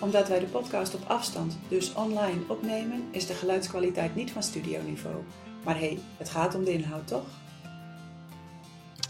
[0.00, 5.16] Omdat wij de podcast op afstand, dus online, opnemen, is de geluidskwaliteit niet van studioniveau.
[5.64, 7.24] Maar hé, hey, het gaat om de inhoud, toch?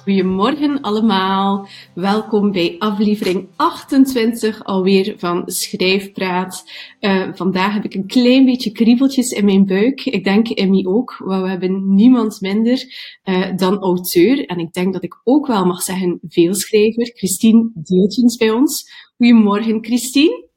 [0.02, 1.68] Goedemorgen allemaal.
[1.94, 6.64] Welkom bij aflevering 28 alweer van Schrijfpraat.
[7.00, 10.04] Uh, vandaag heb ik een klein beetje kriebeltjes in mijn buik.
[10.04, 12.84] Ik denk Emmy ook, want we hebben niemand minder
[13.24, 14.46] uh, dan auteur.
[14.46, 17.10] En ik denk dat ik ook wel mag zeggen veelschrijver.
[17.14, 18.90] Christine Deeltjens bij ons.
[19.16, 20.47] Goedemorgen Christine.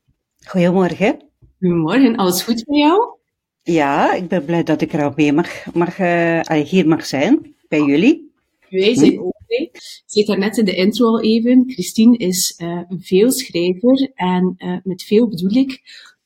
[0.47, 1.21] Goedemorgen.
[1.59, 3.17] Goedemorgen, alles goed met jou?
[3.63, 7.55] Ja, ik ben blij dat ik er al mee mag, mag uh, hier mag zijn,
[7.67, 8.31] bij jullie.
[8.69, 9.69] Wij zijn ook blij.
[9.71, 14.55] Ik zei daar net in de intro al even, Christine is uh, een veelschrijver en
[14.57, 15.81] uh, met veel bedoel ik,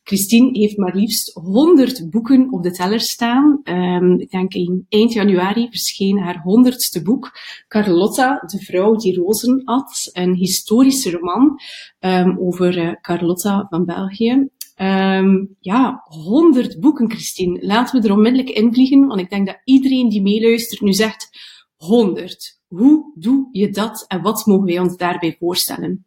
[0.08, 3.60] Christine heeft maar liefst 100 boeken op de teller staan.
[3.64, 7.32] Um, ik denk in eind januari verscheen haar honderdste boek,
[7.68, 10.10] Carlotta, de vrouw die rozen at.
[10.14, 11.60] Een historische roman
[12.00, 14.50] um, over uh, Carlotta van België.
[14.82, 17.66] Um, ja, 100 boeken, Christine.
[17.66, 21.30] Laten we er onmiddellijk invliegen, want ik denk dat iedereen die meeluistert nu zegt
[21.76, 22.60] 100.
[22.68, 26.06] Hoe doe je dat en wat mogen wij ons daarbij voorstellen?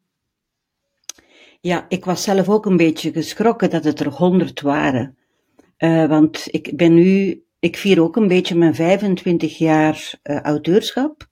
[1.61, 5.17] Ja, ik was zelf ook een beetje geschrokken dat het er honderd waren.
[5.79, 11.29] Uh, want ik ben nu, ik vier ook een beetje mijn 25 jaar uh, auteurschap.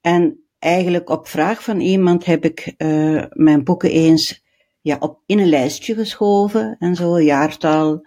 [0.00, 4.44] En eigenlijk op vraag van iemand heb ik uh, mijn boeken eens
[4.80, 8.06] ja, op, in een lijstje geschoven en zo, een jaartal.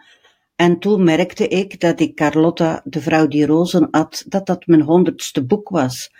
[0.55, 4.81] En toen merkte ik dat ik Carlotta, de vrouw die rozen at, dat dat mijn
[4.81, 6.11] honderdste boek was.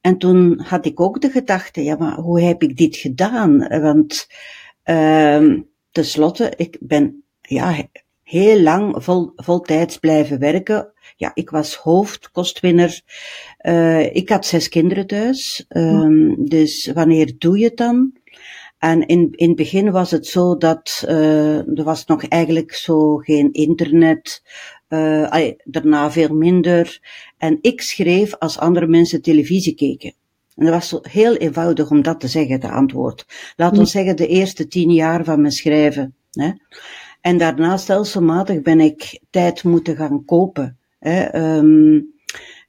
[0.00, 3.58] En toen had ik ook de gedachte, ja, maar hoe heb ik dit gedaan?
[3.68, 4.26] Want
[4.84, 5.60] uh,
[5.90, 7.88] tenslotte, ik ben ja,
[8.22, 10.92] heel lang vol, voltijds blijven werken.
[11.16, 13.00] Ja, ik was hoofdkostwinner.
[13.62, 15.64] Uh, ik had zes kinderen thuis.
[15.68, 18.12] Uh, dus wanneer doe je het dan?
[18.78, 23.16] En in, in het begin was het zo dat uh, er was nog eigenlijk zo
[23.16, 24.42] geen internet.
[24.88, 27.00] Uh, daarna veel minder.
[27.38, 30.14] En ik schreef als andere mensen televisie keken.
[30.56, 33.26] En dat was heel eenvoudig om dat te zeggen, de antwoord.
[33.56, 36.14] Laat ons zeggen de eerste tien jaar van mijn schrijven.
[36.30, 36.50] Hè.
[37.20, 40.78] En daarna stelselmatig ben ik tijd moeten gaan kopen.
[40.98, 41.56] Hè.
[41.56, 42.14] Um,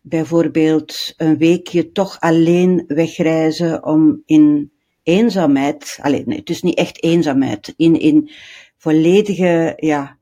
[0.02, 4.72] bijvoorbeeld een weekje toch alleen wegreizen om in
[5.04, 8.30] eenzaamheid, alleen, nee, het is niet echt eenzaamheid, in, in
[8.78, 10.18] volledige, ja,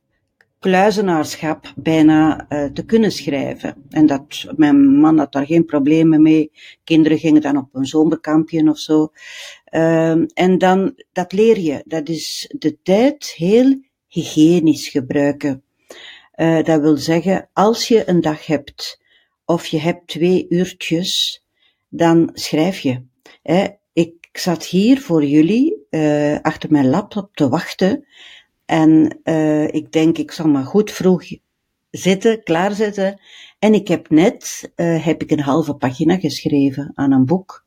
[0.62, 3.76] kluizenaarschap bijna uh, te kunnen schrijven.
[3.90, 6.52] En dat, mijn man had daar geen problemen mee.
[6.84, 9.12] Kinderen gingen dan op een zomerkampje of zo.
[9.72, 11.82] Uh, en dan, dat leer je.
[11.86, 15.64] Dat is de tijd heel hygiënisch gebruiken.
[16.36, 19.02] Uh, dat wil zeggen, als je een dag hebt,
[19.46, 21.44] of je hebt twee uurtjes,
[21.90, 23.02] dan schrijf je.
[23.44, 23.68] Hè.
[23.94, 28.06] Ik zat hier voor jullie, uh, achter mijn laptop te wachten,
[28.72, 31.24] en uh, ik denk, ik zal maar goed vroeg
[31.90, 33.20] zitten, klaarzitten.
[33.60, 37.66] En ik heb net, uh, heb ik een halve pagina geschreven aan een boek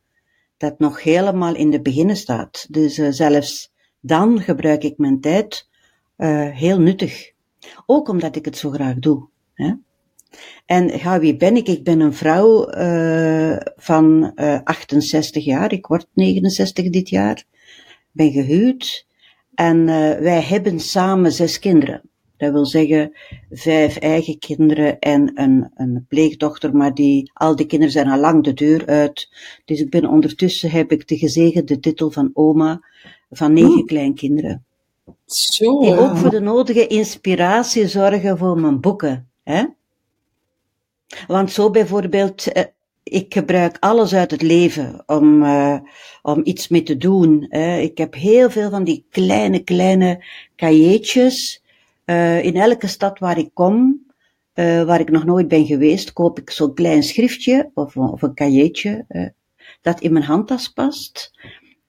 [0.56, 2.66] dat nog helemaal in de beginnen staat.
[2.70, 5.68] Dus uh, zelfs dan gebruik ik mijn tijd
[6.52, 7.32] heel nuttig.
[7.86, 9.28] Ook omdat ik het zo graag doe.
[9.54, 9.72] Hè?
[10.66, 11.68] En ja, wie ben ik?
[11.68, 12.70] Ik ben een vrouw
[13.76, 14.34] van
[14.64, 15.72] 68 jaar.
[15.72, 17.44] Ik word 69 dit jaar.
[18.12, 19.06] Ben gehuwd.
[19.54, 19.86] En uh,
[20.18, 22.02] wij hebben samen zes kinderen.
[22.36, 23.12] Dat wil zeggen,
[23.50, 28.44] vijf eigen kinderen en een, een pleegdochter, maar die, al die kinderen zijn al lang
[28.44, 29.28] de deur uit.
[29.64, 32.80] Dus ik ben ondertussen, heb ik de gezegende titel van oma
[33.30, 34.64] van negen kleinkinderen.
[35.26, 35.80] Zo.
[35.80, 39.28] Die ook voor de nodige inspiratie zorgen voor mijn boeken.
[39.42, 39.64] Hè?
[41.26, 42.52] Want zo bijvoorbeeld,
[43.04, 45.78] ik gebruik alles uit het leven om, uh,
[46.22, 47.46] om iets mee te doen.
[47.48, 47.78] Hè.
[47.78, 50.24] Ik heb heel veel van die kleine, kleine
[50.56, 51.62] cahiers.
[52.06, 54.06] Uh, in elke stad waar ik kom,
[54.54, 58.34] uh, waar ik nog nooit ben geweest, koop ik zo'n klein schriftje of, of een
[58.34, 59.04] cahier
[59.80, 61.30] dat in mijn handtas past.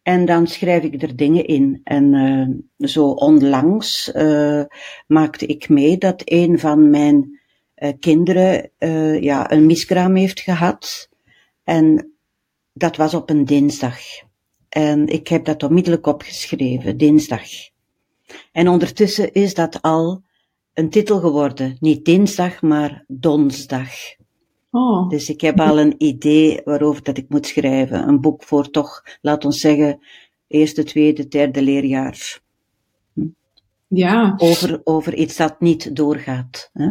[0.01, 1.81] En dan schrijf ik er dingen in.
[1.83, 4.63] En uh, zo onlangs uh,
[5.07, 7.39] maakte ik mee dat een van mijn
[7.99, 11.09] kinderen uh, ja, een miskraam heeft gehad.
[11.63, 12.13] En
[12.73, 13.97] dat was op een dinsdag.
[14.69, 17.43] En ik heb dat onmiddellijk opgeschreven, dinsdag.
[18.51, 20.23] En ondertussen is dat al
[20.73, 21.77] een titel geworden.
[21.79, 23.89] Niet dinsdag, maar donsdag.
[24.71, 25.09] Oh.
[25.09, 28.07] Dus ik heb al een idee waarover dat ik moet schrijven.
[28.07, 29.99] Een boek voor toch, laat ons zeggen,
[30.47, 32.39] eerste, tweede, derde leerjaar.
[33.87, 34.33] Ja.
[34.37, 36.69] Over, over iets dat niet doorgaat.
[36.73, 36.89] Hè?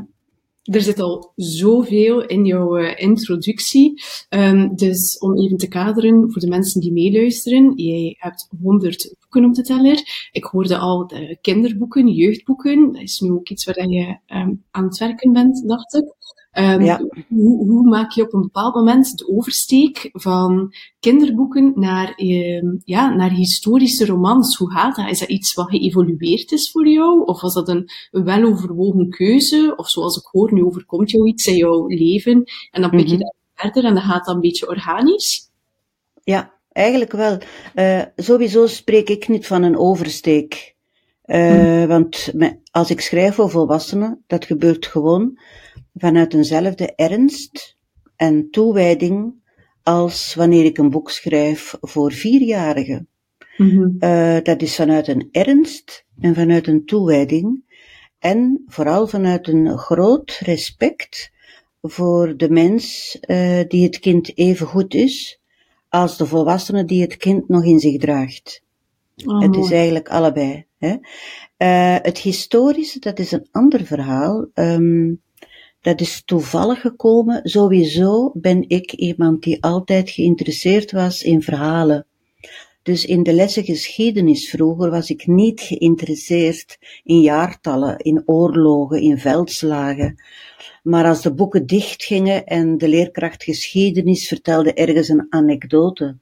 [0.64, 4.02] Er zit al zoveel in jouw uh, introductie.
[4.28, 7.72] Um, dus om even te kaderen voor de mensen die meeluisteren.
[7.76, 10.28] Jij hebt 100 boeken op de teller.
[10.32, 12.92] Ik hoorde al de kinderboeken, jeugdboeken.
[12.92, 16.23] Dat is nu ook iets waar je um, aan het werken bent, dacht ik.
[16.58, 17.00] Um, ja.
[17.28, 23.14] hoe, hoe, maak je op een bepaald moment de oversteek van kinderboeken naar, uh, ja,
[23.14, 24.56] naar historische romans?
[24.56, 25.10] Hoe gaat dat?
[25.10, 27.24] Is dat iets wat geëvolueerd is voor jou?
[27.24, 29.74] Of was dat een, een weloverwogen keuze?
[29.76, 33.04] Of zoals ik hoor, nu overkomt jou iets in jouw leven en dan pik je
[33.04, 33.18] mm -hmm.
[33.18, 35.50] dat verder en dat gaat dan een beetje organisch?
[36.22, 37.38] Ja, eigenlijk wel.
[37.74, 40.74] Uh, sowieso spreek ik niet van een oversteek.
[41.26, 41.86] Uh, mm.
[41.86, 42.32] Want
[42.70, 45.38] als ik schrijf voor volwassenen, dat gebeurt gewoon
[45.94, 47.76] vanuit eenzelfde ernst
[48.16, 49.34] en toewijding
[49.82, 53.08] als wanneer ik een boek schrijf voor vierjarigen.
[53.56, 53.96] Mm-hmm.
[53.98, 57.62] Uh, dat is vanuit een ernst en vanuit een toewijding
[58.18, 61.32] en vooral vanuit een groot respect
[61.82, 65.40] voor de mens uh, die het kind even goed is
[65.88, 68.62] als de volwassene die het kind nog in zich draagt.
[69.26, 70.66] Oh, het is eigenlijk allebei.
[70.78, 70.96] Hè?
[71.58, 74.46] Uh, het historische, dat is een ander verhaal.
[74.54, 75.22] Um,
[75.84, 77.40] dat is toevallig gekomen.
[77.42, 82.06] Sowieso ben ik iemand die altijd geïnteresseerd was in verhalen.
[82.82, 89.18] Dus in de lessen geschiedenis vroeger was ik niet geïnteresseerd in jaartallen, in oorlogen, in
[89.18, 90.22] veldslagen.
[90.82, 96.16] Maar als de boeken dichtgingen en de leerkracht geschiedenis vertelde ergens een anekdote,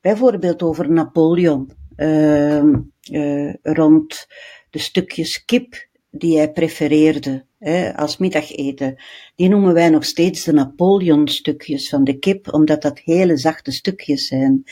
[0.00, 2.62] bijvoorbeeld over Napoleon, uh,
[3.10, 4.26] uh, rond
[4.70, 8.96] de stukjes kip die hij prefereerde hè, als middageten,
[9.34, 14.26] die noemen wij nog steeds de Napoleon-stukjes van de kip, omdat dat hele zachte stukjes
[14.26, 14.64] zijn.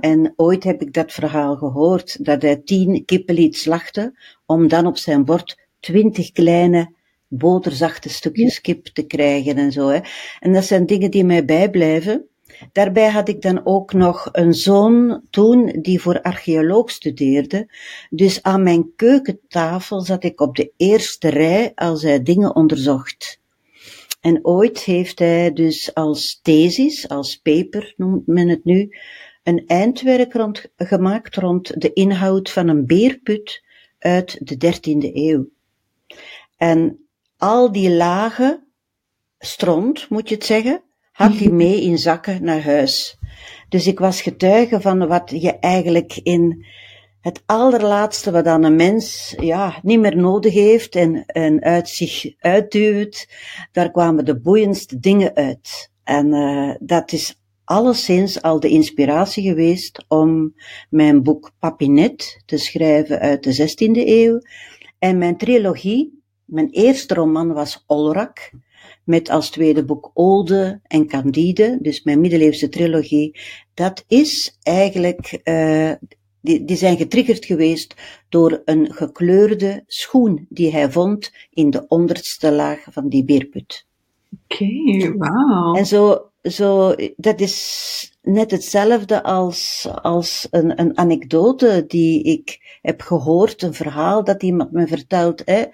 [0.00, 4.86] En ooit heb ik dat verhaal gehoord, dat hij tien kippen liet slachten, om dan
[4.86, 6.94] op zijn bord twintig kleine
[7.28, 9.88] boterzachte stukjes kip te krijgen en zo.
[9.88, 9.98] Hè.
[10.40, 12.29] En dat zijn dingen die mij bijblijven.
[12.72, 17.68] Daarbij had ik dan ook nog een zoon toen die voor archeoloog studeerde.
[18.10, 23.40] Dus aan mijn keukentafel zat ik op de eerste rij als hij dingen onderzocht.
[24.20, 28.96] En ooit heeft hij dus als thesis, als paper noemt men het nu,
[29.42, 33.62] een eindwerk rond, gemaakt rond de inhoud van een beerput
[33.98, 35.48] uit de 13e eeuw.
[36.56, 38.66] En al die lagen,
[39.38, 40.82] stront moet je het zeggen,
[41.20, 43.18] had hij mee in zakken naar huis.
[43.68, 46.66] Dus ik was getuige van wat je eigenlijk in
[47.20, 52.34] het allerlaatste wat dan een mens ja, niet meer nodig heeft en, en uit zich
[52.38, 53.28] uitduwt,
[53.72, 55.90] daar kwamen de boeiendste dingen uit.
[56.04, 60.54] En uh, dat is alleszins al de inspiratie geweest om
[60.90, 64.40] mijn boek Papinet te schrijven uit de 16e eeuw.
[64.98, 68.50] En mijn trilogie, mijn eerste roman was Olrak,
[69.04, 73.40] met als tweede boek Ode en Candide, dus mijn middeleeuwse trilogie,
[73.74, 75.92] dat is eigenlijk, uh,
[76.40, 77.94] die, die zijn getriggerd geweest
[78.28, 83.86] door een gekleurde schoen die hij vond in de onderste laag van die beerput.
[84.44, 85.74] Oké, okay, wauw.
[85.74, 93.00] En zo, zo, dat is net hetzelfde als, als een, een anekdote die ik heb
[93.00, 95.42] gehoord, een verhaal dat iemand me vertelt.
[95.44, 95.64] Hè.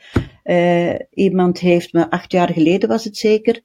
[0.44, 3.60] Uh, iemand heeft me, acht jaar geleden was het zeker,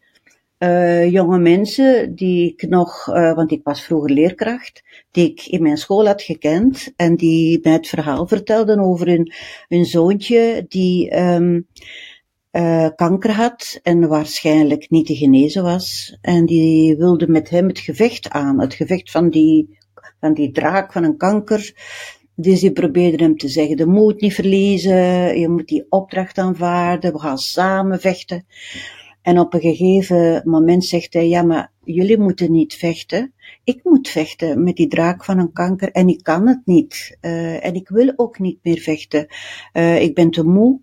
[0.60, 5.62] uh, jonge mensen die ik nog, uh, want ik was vroeger leerkracht, die ik in
[5.62, 9.34] mijn school had gekend en die mij het verhaal vertelden over hun,
[9.68, 11.68] hun zoontje die um,
[12.52, 16.18] uh, kanker had en waarschijnlijk niet te genezen was.
[16.22, 19.78] En die wilde met hem het gevecht aan, het gevecht van die,
[20.20, 21.74] van die draak van een kanker.
[22.36, 27.14] Dus die probeerde hem te zeggen, de moed niet verliezen, je moet die opdracht aanvaarden,
[27.14, 28.46] we gaan samen vechten.
[29.22, 33.34] En op een gegeven moment zegt hij, ja, maar jullie moeten niet vechten.
[33.64, 37.18] Ik moet vechten met die draak van een kanker en ik kan het niet.
[37.22, 39.28] Uh, en ik wil ook niet meer vechten.
[39.74, 40.80] Uh, ik ben te moe.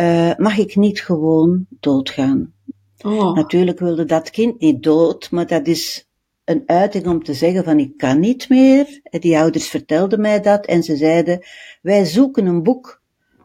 [0.00, 2.52] Uh, mag ik niet gewoon doodgaan?
[2.98, 3.34] Oh.
[3.34, 6.08] Natuurlijk wilde dat kind niet dood, maar dat is
[6.44, 9.00] een uiting om te zeggen van ik kan niet meer.
[9.10, 11.40] Die ouders vertelden mij dat en ze zeiden,
[11.82, 13.02] wij zoeken een boek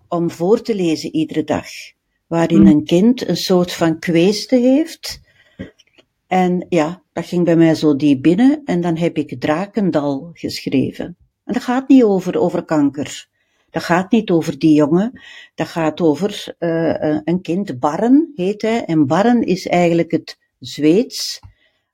[0.08, 1.68] om voor te lezen iedere dag,
[2.28, 2.68] waarin mm.
[2.68, 5.22] een kind een soort van kweeste heeft.
[6.28, 11.18] En ja, dat ging bij mij zo diep binnen en dan heb ik Drakendal geschreven.
[11.46, 13.28] En dat gaat niet over, over kanker.
[13.74, 15.22] Dat gaat niet over die jongen.
[15.56, 18.86] Dat gaat over uh, een kind, Barren heet hij.
[18.86, 21.40] En Barren is eigenlijk het Zweeds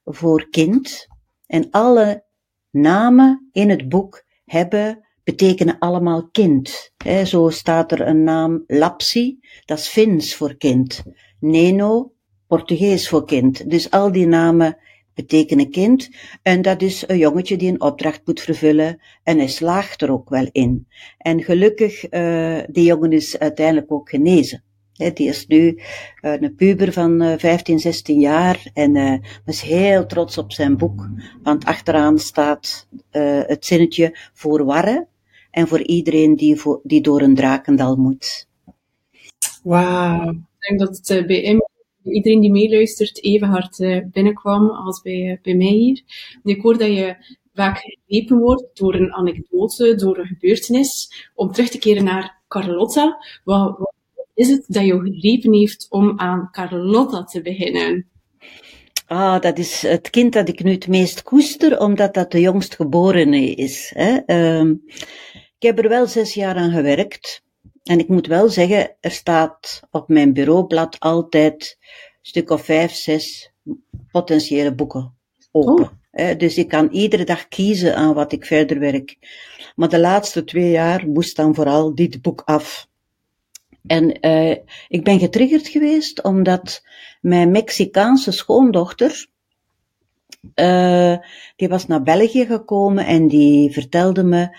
[0.06, 1.08] voor kind.
[1.48, 2.24] En alle
[2.70, 6.92] namen in het boek hebben, betekenen allemaal kind.
[7.26, 11.04] Zo staat er een naam Lapsi, dat is Fins voor kind.
[11.40, 12.14] Neno,
[12.48, 13.70] Portugees voor kind.
[13.70, 14.78] Dus al die namen
[15.20, 16.10] betekenen kind.
[16.42, 19.02] En dat is een jongetje die een opdracht moet vervullen.
[19.24, 20.88] En hij slaagt er ook wel in.
[21.18, 24.64] En gelukkig, uh, die jongen is uiteindelijk ook genezen.
[24.94, 25.82] He, die is nu
[26.22, 30.78] uh, een puber van uh, 15, 16 jaar en uh, is heel trots op zijn
[30.78, 31.10] boek.
[31.44, 35.08] Want achteraan staat uh, het zinnetje voor warren
[35.52, 38.48] en voor iedereen die, voor, die door een drakendal moet.
[39.64, 40.30] Wauw.
[40.30, 41.44] Ik denk dat het bij
[42.04, 46.02] iedereen die meeluistert even hard uh, binnenkwam als bij, uh, bij mij hier.
[46.44, 47.16] Ik hoor dat je
[47.54, 53.18] vaak gegrepen wordt door een anekdote, door een gebeurtenis, om terug te keren naar Carlotta.
[53.44, 53.94] Wat,
[54.34, 58.08] is het dat jou gegrepen heeft om aan Carlotta te beginnen?
[59.06, 62.76] Ah, dat is het kind dat ik nu het meest koester, omdat dat de jongst
[62.76, 63.92] geborene is.
[63.96, 64.20] Hè.
[64.26, 64.74] Uh,
[65.34, 67.44] ik heb er wel zes jaar aan gewerkt.
[67.90, 72.94] En ik moet wel zeggen, er staat op mijn bureaublad altijd een stuk of vijf,
[72.94, 73.52] zes
[74.12, 75.14] potentiële boeken
[75.52, 76.00] open.
[76.12, 76.38] Oh.
[76.38, 79.18] Dus ik kan iedere dag kiezen aan wat ik verder werk.
[79.76, 82.88] Maar de laatste twee jaar moest dan vooral dit boek af.
[83.88, 84.56] En uh,
[84.88, 86.84] ik ben getriggerd geweest omdat
[87.22, 89.28] mijn Mexicaanse schoondochter,
[90.56, 91.18] uh,
[91.56, 94.58] die was naar België gekomen en die vertelde me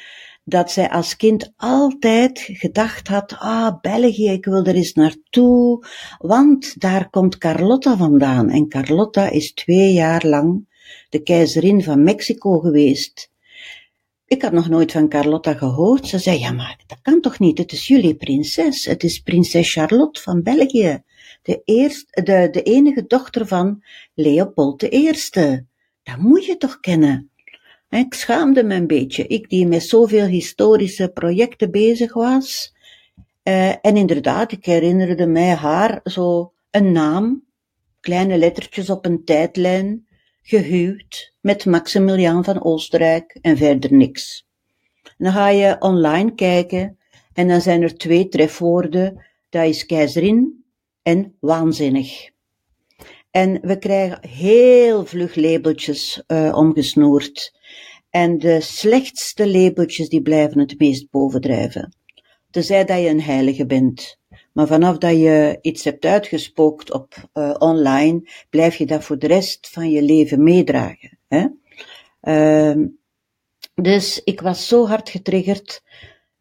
[0.51, 5.87] dat zij als kind altijd gedacht had, ah, België, ik wil er eens naartoe,
[6.19, 8.51] want daar komt Carlotta vandaan.
[8.51, 10.69] En Carlotta is twee jaar lang
[11.09, 13.31] de keizerin van Mexico geweest.
[14.27, 16.07] Ik had nog nooit van Carlotta gehoord.
[16.07, 17.59] Ze zei, ja, maar dat kan toch niet?
[17.59, 18.85] Het is jullie prinses.
[18.85, 21.03] Het is prinses Charlotte van België.
[21.43, 25.13] De, eerste, de, de enige dochter van Leopold I.
[26.03, 27.30] Dat moet je toch kennen?
[27.91, 32.75] Ik schaamde me een beetje, ik die met zoveel historische projecten bezig was.
[33.45, 37.45] Uh, en inderdaad, ik herinnerde mij haar zo een naam,
[38.01, 40.07] kleine lettertjes op een tijdlijn,
[40.43, 44.47] gehuwd met Maximiliaan van Oostenrijk en verder niks.
[45.19, 46.99] Dan ga je online kijken
[47.33, 50.65] en dan zijn er twee trefwoorden, dat is keizerin
[51.03, 52.31] en waanzinnig.
[53.31, 57.59] En we krijgen heel vlug labeltjes uh, omgesnoerd.
[58.11, 61.95] En de slechtste labeltjes die blijven het meest bovendrijven.
[62.51, 64.19] Tenzij dat je een heilige bent.
[64.53, 69.27] Maar vanaf dat je iets hebt uitgespookt op uh, online, blijf je dat voor de
[69.27, 71.19] rest van je leven meedragen.
[71.29, 71.47] Hè?
[72.23, 72.87] Uh,
[73.75, 75.83] dus ik was zo hard getriggerd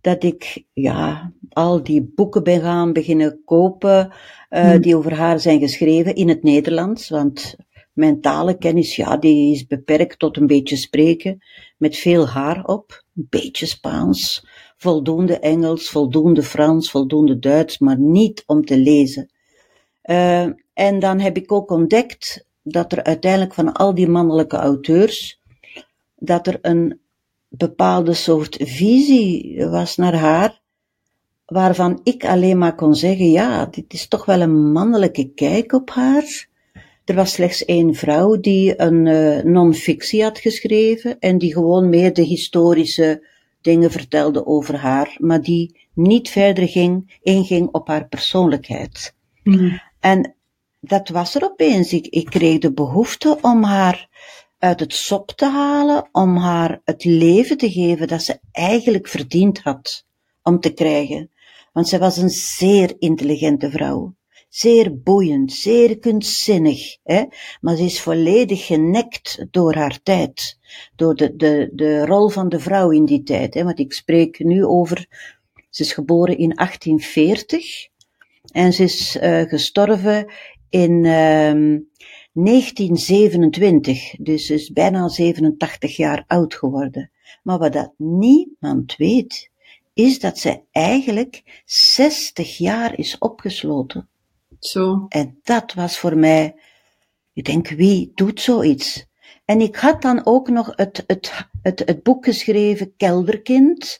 [0.02, 4.14] dat ik ja, al die boeken ben gaan beginnen kopen
[4.50, 4.82] uh, hmm.
[4.82, 7.10] die over haar zijn geschreven in het Nederlands.
[7.10, 7.56] Want
[8.00, 11.44] mijn talenkennis, ja, die is beperkt tot een beetje spreken,
[11.78, 18.44] met veel haar op, een beetje Spaans, voldoende Engels, voldoende Frans, voldoende Duits, maar niet
[18.46, 19.30] om te lezen.
[20.04, 25.42] Uh, en dan heb ik ook ontdekt dat er uiteindelijk van al die mannelijke auteurs,
[26.16, 27.00] dat er een
[27.48, 30.62] bepaalde soort visie was naar haar,
[31.46, 35.90] waarvan ik alleen maar kon zeggen, ja, dit is toch wel een mannelijke kijk op
[35.90, 36.49] haar.
[37.10, 42.14] Er was slechts één vrouw die een uh, non-fictie had geschreven en die gewoon meer
[42.14, 43.28] de historische
[43.62, 49.16] dingen vertelde over haar, maar die niet verder ging, inging op haar persoonlijkheid.
[49.44, 49.82] Mm.
[50.00, 50.36] En
[50.80, 51.94] dat was er opeens.
[51.94, 54.10] Ik, ik kreeg de behoefte om haar
[54.58, 59.60] uit het sop te halen, om haar het leven te geven dat ze eigenlijk verdiend
[59.60, 60.06] had
[60.44, 61.32] om te krijgen.
[61.74, 64.18] Want zij was een zeer intelligente vrouw.
[64.50, 67.24] Zeer boeiend, zeer kunstzinnig, hè?
[67.62, 70.60] maar ze is volledig genekt door haar tijd.
[70.96, 73.54] Door de, de, de rol van de vrouw in die tijd.
[73.54, 73.64] Hè?
[73.64, 75.08] Want ik spreek nu over,
[75.70, 77.88] ze is geboren in 1840
[78.52, 80.32] en ze is uh, gestorven
[80.70, 81.80] in uh,
[82.34, 84.16] 1927.
[84.20, 87.12] Dus ze is bijna 87 jaar oud geworden.
[87.44, 89.52] Maar wat dat niemand weet,
[89.94, 94.10] is dat ze eigenlijk 60 jaar is opgesloten.
[94.60, 95.06] Zo.
[95.10, 96.56] En dat was voor mij,
[97.34, 99.08] ik denk, wie doet zoiets?
[99.46, 104.00] En ik had dan ook nog het, het, het, het boek geschreven, Kelderkind,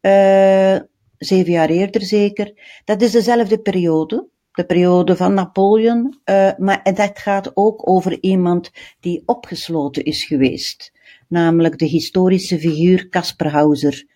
[0.00, 0.78] uh,
[1.18, 2.52] zeven jaar eerder zeker.
[2.84, 8.70] Dat is dezelfde periode, de periode van Napoleon, uh, maar dat gaat ook over iemand
[9.00, 10.92] die opgesloten is geweest.
[11.28, 14.06] Namelijk de historische figuur Caspar Hauser.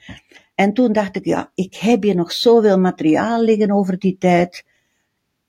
[0.54, 4.64] En toen dacht ik, ja, ik heb hier nog zoveel materiaal liggen over die tijd.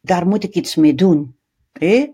[0.01, 1.35] Daar moet ik iets mee doen.
[1.71, 2.07] Hé?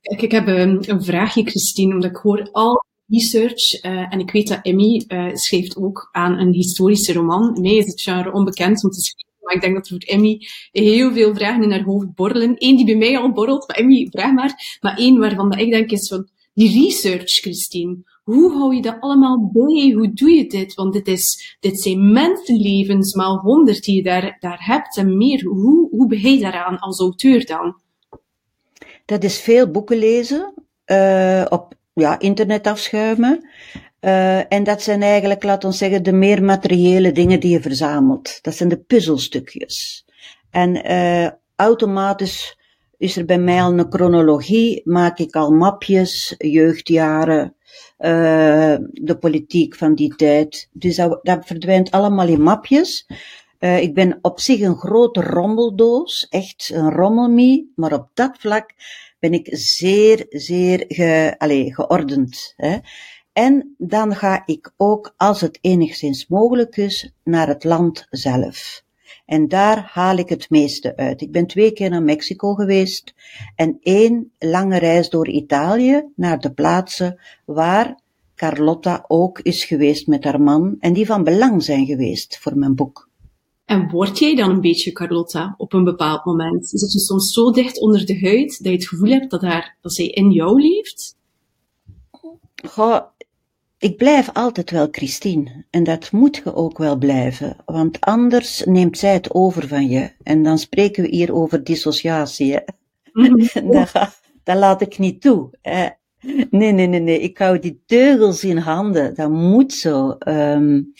[0.00, 3.84] Kijk, ik heb een, een vraagje, Christine, omdat ik hoor al research.
[3.84, 7.60] Uh, en ik weet dat Emmy uh, schrijft ook aan een historische roman.
[7.60, 10.38] Mij is het genre onbekend om te schrijven, maar ik denk dat er voor Emmy
[10.72, 12.54] heel veel vragen in haar hoofd borrelen.
[12.58, 14.78] Eén die bij mij al borrelt, maar Emmy, vraag maar.
[14.80, 17.96] Maar één waarvan dat ik denk is van, die research, Christine.
[18.26, 19.92] Hoe hou je dat allemaal bij?
[19.94, 20.74] Hoe doe je dit?
[20.74, 25.44] Want dit, is, dit zijn mensenlevens, maal honderd die je daar, daar hebt en meer.
[25.44, 27.80] Hoe, hoe begin je daaraan als auteur dan?
[29.04, 30.54] Dat is veel boeken lezen,
[30.86, 33.48] uh, op ja, internet afschuimen.
[34.00, 38.38] Uh, en dat zijn eigenlijk, laten we zeggen, de meer materiële dingen die je verzamelt.
[38.42, 40.04] Dat zijn de puzzelstukjes.
[40.50, 42.58] En uh, automatisch
[42.96, 47.56] is er bij mij al een chronologie, maak ik al mapjes, jeugdjaren,
[47.98, 50.68] uh, de politiek van die tijd.
[50.72, 53.06] Dus dat, verdwijnt allemaal in mapjes.
[53.60, 58.70] Uh, ik ben op zich een grote rommeldoos, echt een rommelmie, maar op dat vlak
[59.18, 62.52] ben ik zeer, zeer ge, allez, geordend.
[62.56, 62.76] Hè.
[63.32, 68.84] En dan ga ik ook, als het enigszins mogelijk is, naar het land zelf.
[69.26, 71.20] En daar haal ik het meeste uit.
[71.20, 73.14] Ik ben twee keer naar Mexico geweest
[73.54, 77.98] en één lange reis door Italië naar de plaatsen waar
[78.34, 82.74] Carlotta ook is geweest met haar man en die van belang zijn geweest voor mijn
[82.74, 83.08] boek.
[83.64, 86.68] En word jij dan een beetje Carlotta op een bepaald moment?
[86.68, 89.76] Zit je soms zo dicht onder de huid dat je het gevoel hebt dat, haar,
[89.80, 91.16] dat zij in jou leeft?
[92.68, 93.02] Goh,
[93.78, 95.64] ik blijf altijd wel Christine.
[95.70, 97.56] En dat moet je ook wel blijven.
[97.64, 100.10] Want anders neemt zij het over van je.
[100.22, 102.52] En dan spreken we hier over dissociatie.
[102.52, 102.60] Hè?
[103.70, 103.92] Dat,
[104.44, 105.48] dat, laat ik niet toe.
[105.62, 105.88] Hè?
[106.50, 107.20] Nee, nee, nee, nee.
[107.20, 109.14] Ik hou die teugels in handen.
[109.14, 110.16] Dat moet zo.
[110.28, 110.92] Um,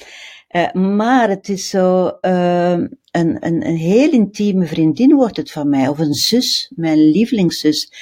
[0.50, 5.69] uh, maar het is zo, uh, een, een, een heel intieme vriendin wordt het van
[5.69, 5.89] mij.
[5.89, 7.93] Of een zus, mijn lievelingszus.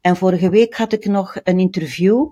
[0.00, 2.30] En vorige week had ik nog een interview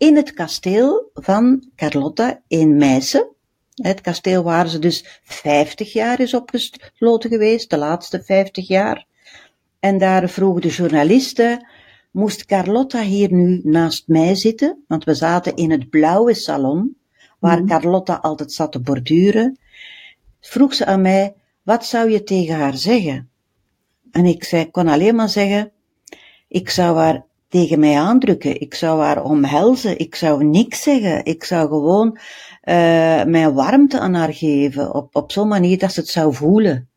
[0.00, 3.28] in het kasteel van Carlotta in Meissen.
[3.74, 9.06] Het kasteel waar ze dus 50 jaar is opgesloten geweest, de laatste 50 jaar.
[9.80, 11.66] En daar vroegen de journalisten,
[12.10, 14.84] moest Carlotta hier nu naast mij zitten?
[14.88, 16.96] Want we zaten in het blauwe salon,
[17.38, 17.68] waar mm.
[17.68, 19.58] Carlotta altijd zat te borduren.
[20.40, 23.30] Vroeg ze aan mij, wat zou je tegen haar zeggen?
[24.10, 25.72] En ik zei, kon alleen maar zeggen,
[26.48, 28.60] ik zou haar tegen mij aandrukken.
[28.60, 29.98] Ik zou haar omhelzen.
[29.98, 31.24] Ik zou niks zeggen.
[31.24, 32.18] Ik zou gewoon
[32.64, 34.94] uh, mijn warmte aan haar geven.
[34.94, 36.88] Op, op zo'n manier dat ze het zou voelen.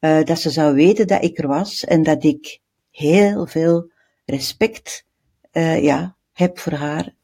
[0.00, 2.60] Uh, dat ze zou weten dat ik er was en dat ik
[2.90, 3.90] heel veel
[4.24, 5.06] respect
[5.52, 7.14] uh, ja, heb voor haar.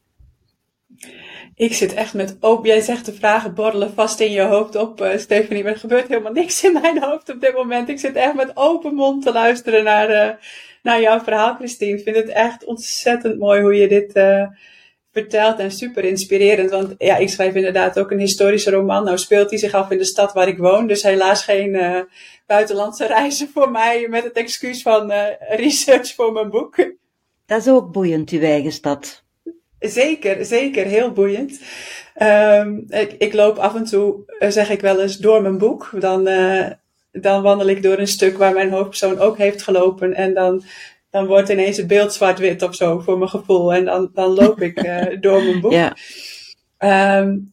[1.55, 2.69] Ik zit echt met open.
[2.69, 5.63] Jij zegt de vragen borrelen vast in je hoofd op, uh, Stephanie.
[5.63, 7.89] Maar er gebeurt helemaal niks in mijn hoofd op dit moment.
[7.89, 10.39] Ik zit echt met open mond te luisteren naar,
[10.89, 11.97] naar jouw verhaal, Christine.
[11.97, 14.47] Ik vind het echt ontzettend mooi hoe je dit uh,
[15.13, 16.71] vertelt en super inspirerend.
[16.71, 19.05] Want ja, ik schrijf inderdaad ook een historische roman.
[19.05, 20.87] Nou speelt hij zich af in de stad waar ik woon.
[20.87, 22.01] Dus helaas geen uh,
[22.47, 26.77] buitenlandse reizen voor mij met het excuus van uh, research voor mijn boek.
[27.47, 29.25] Dat is ook boeiend, uw eigen stad.
[29.79, 30.87] Zeker, zeker.
[30.87, 31.61] Heel boeiend.
[32.23, 35.91] Um, ik, ik loop af en toe, zeg ik wel eens, door mijn boek.
[35.99, 36.29] Dan
[37.21, 40.15] dan wandel ik door een stuk waar mijn hoofdpersoon ook heeft gelopen.
[40.15, 40.63] En dan,
[41.11, 43.75] dan wordt ineens het beeld zwart-wit of zo, voor mijn gevoel.
[43.75, 45.73] En dan, dan loop ik uh, door mijn boek.
[45.73, 45.97] Ja.
[47.21, 47.51] Um,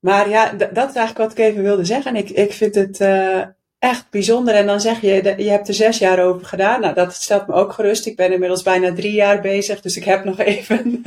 [0.00, 2.16] maar ja, dat is eigenlijk wat ik even wilde zeggen.
[2.16, 3.42] Ik, ik vind het uh,
[3.78, 4.54] echt bijzonder.
[4.54, 6.80] En dan zeg je, je hebt er zes jaar over gedaan.
[6.80, 8.06] Nou, dat stelt me ook gerust.
[8.06, 11.02] Ik ben inmiddels bijna drie jaar bezig, dus ik heb nog even.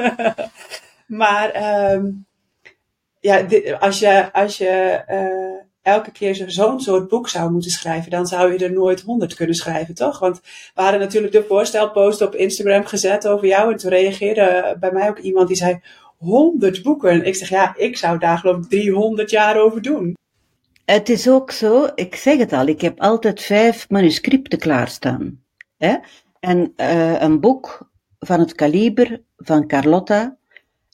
[1.07, 2.25] maar um,
[3.19, 3.45] ja,
[3.79, 8.51] als je, als je uh, elke keer zo'n soort boek zou moeten schrijven, dan zou
[8.51, 10.19] je er nooit honderd kunnen schrijven, toch?
[10.19, 10.41] Want
[10.75, 13.71] we hadden natuurlijk de voorstelpost op Instagram gezet over jou.
[13.71, 15.79] En toen reageerde bij mij ook iemand die zei:
[16.17, 17.25] 100 boeken.
[17.25, 20.15] Ik zeg ja, ik zou daar geloof ik 300 jaar over doen.
[20.85, 25.43] Het is ook zo, ik zeg het al, ik heb altijd vijf manuscripten klaarstaan.
[25.77, 25.95] Hè?
[26.39, 30.37] En uh, een boek van het kaliber van Carlotta,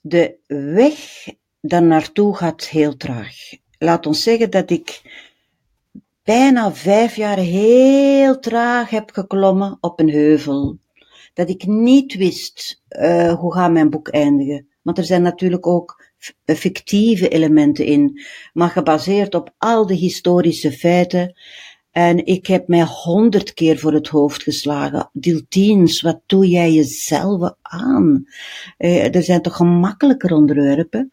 [0.01, 0.36] de
[0.73, 1.25] weg
[1.62, 3.36] daar naartoe gaat heel traag
[3.84, 5.02] laat ons zeggen dat ik
[6.24, 10.78] bijna vijf jaar heel traag heb geklommen op een heuvel.
[11.34, 14.67] Dat ik niet wist uh, hoe gaat mijn boek eindigen.
[14.82, 16.06] Want er zijn natuurlijk ook
[16.46, 18.22] fictieve elementen in,
[18.54, 21.36] maar gebaseerd op al de historische feiten.
[21.91, 25.10] En ik heb mij honderd keer voor het hoofd geslagen.
[25.13, 28.26] Diltiens, wat doe jij jezelf aan?
[28.78, 31.12] Uh, er zijn toch gemakkelijker onderwerpen?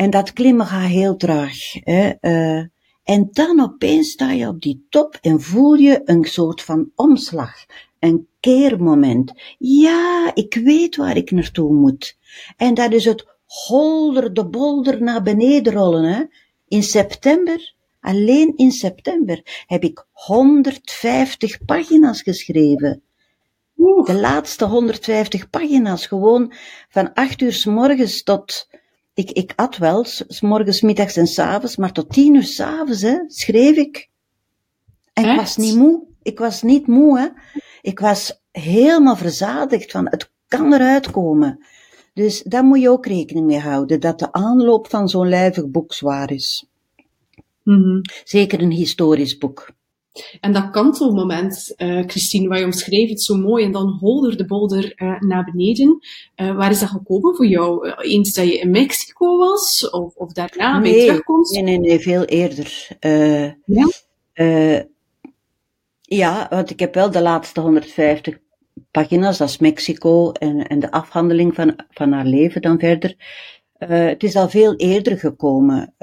[0.00, 1.56] En dat klimmen gaat heel traag.
[1.72, 2.12] Hè?
[2.20, 2.64] Uh,
[3.04, 7.52] en dan opeens sta je op die top en voel je een soort van omslag.
[7.98, 9.32] Een keermoment.
[9.58, 12.16] Ja, ik weet waar ik naartoe moet.
[12.56, 16.04] En dat is het holder de bolder naar beneden rollen.
[16.04, 16.22] Hè?
[16.68, 23.02] In september, alleen in september, heb ik 150 pagina's geschreven.
[24.04, 26.52] De laatste 150 pagina's, gewoon
[26.88, 28.68] van 8 uur s morgens tot
[29.20, 33.02] ik, ik at wel, s morgens, middags en s avonds, maar tot tien uur s'avonds
[33.02, 34.08] hè, schreef ik.
[35.12, 36.02] En ik was niet moe.
[36.22, 37.28] Ik was niet moe, hè.
[37.80, 41.64] Ik was helemaal verzadigd van, het kan eruit komen.
[42.14, 45.92] Dus daar moet je ook rekening mee houden, dat de aanloop van zo'n lijvig boek
[45.92, 46.66] zwaar is.
[47.62, 49.72] Mm Zeker een historisch boek.
[50.40, 54.46] En dat kantelmoment, uh, Christine, waar je omschreef het zo mooi, en dan holder de
[54.46, 55.98] bolder uh, naar beneden.
[56.36, 57.90] Uh, waar is dat gekomen voor jou?
[57.90, 61.54] Eens dat je in Mexico was, of, of daarna nee, bij terugkomst?
[61.54, 62.88] Nee, nee, nee, veel eerder.
[63.64, 63.88] ja?
[66.00, 68.38] ja, want ik heb wel de laatste 150
[68.90, 73.14] pagina's, dat is Mexico, en, en de afhandeling van, van haar leven dan verder.
[73.78, 75.94] het is al veel eerder gekomen.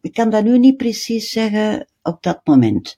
[0.00, 2.96] ik kan dat nu niet precies zeggen op dat moment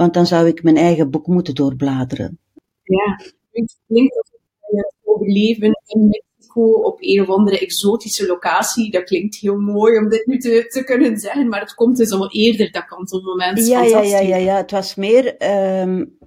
[0.00, 2.38] want dan zou ik mijn eigen boek moeten doorbladeren.
[2.82, 8.90] Ja, het klinkt alsof je overleven in Mexico op een of andere exotische locatie.
[8.90, 12.10] Dat klinkt heel mooi om dit nu te, te kunnen zeggen, maar het komt dus
[12.10, 13.66] al eerder, dat kantelmoment.
[13.66, 15.34] Ja, ja, ja, ja, ja, het was meer
[15.80, 16.18] um,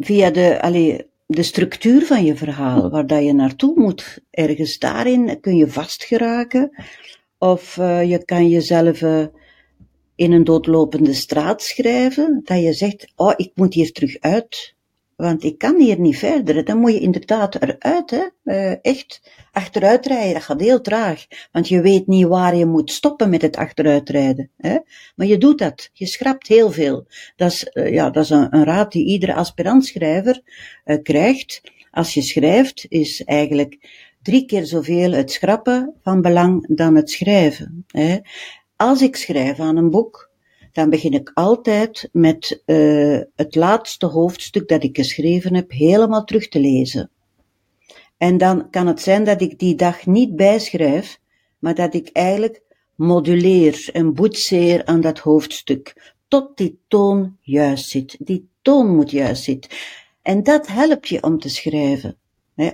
[0.00, 4.18] via de, allee, de structuur van je verhaal, waar dat je naartoe moet.
[4.30, 6.70] Ergens daarin kun je vastgeraken,
[7.38, 9.00] of uh, je kan jezelf...
[9.00, 9.26] Uh,
[10.16, 14.74] in een doodlopende straat schrijven, dat je zegt, oh, ik moet hier terug uit,
[15.16, 16.64] want ik kan hier niet verder.
[16.64, 18.24] Dan moet je inderdaad eruit, hè.
[18.44, 23.30] Uh, echt achteruitrijden, dat gaat heel traag, want je weet niet waar je moet stoppen
[23.30, 24.50] met het achteruitrijden.
[24.56, 24.78] Hè.
[25.16, 27.06] Maar je doet dat, je schrapt heel veel.
[27.36, 30.40] Dat is, uh, ja, dat is een, een, raad die iedere aspirantschrijver
[30.84, 31.60] uh, krijgt.
[31.90, 33.78] Als je schrijft, is eigenlijk
[34.22, 37.84] drie keer zoveel het schrappen van belang dan het schrijven.
[37.86, 38.18] Hè.
[38.76, 40.30] Als ik schrijf aan een boek,
[40.72, 46.48] dan begin ik altijd met uh, het laatste hoofdstuk dat ik geschreven heb helemaal terug
[46.48, 47.10] te lezen.
[48.16, 51.20] En dan kan het zijn dat ik die dag niet bijschrijf,
[51.58, 52.62] maar dat ik eigenlijk
[52.94, 58.16] moduleer en boetseer aan dat hoofdstuk, tot die toon juist zit.
[58.18, 59.70] Die toon moet juist zitten.
[60.22, 62.16] En dat helpt je om te schrijven.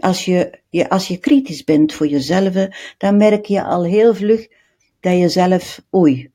[0.01, 4.49] Als je, als je kritisch bent voor jezelf, dan merk je al heel vlug
[5.03, 6.31] dat je zelf, oei,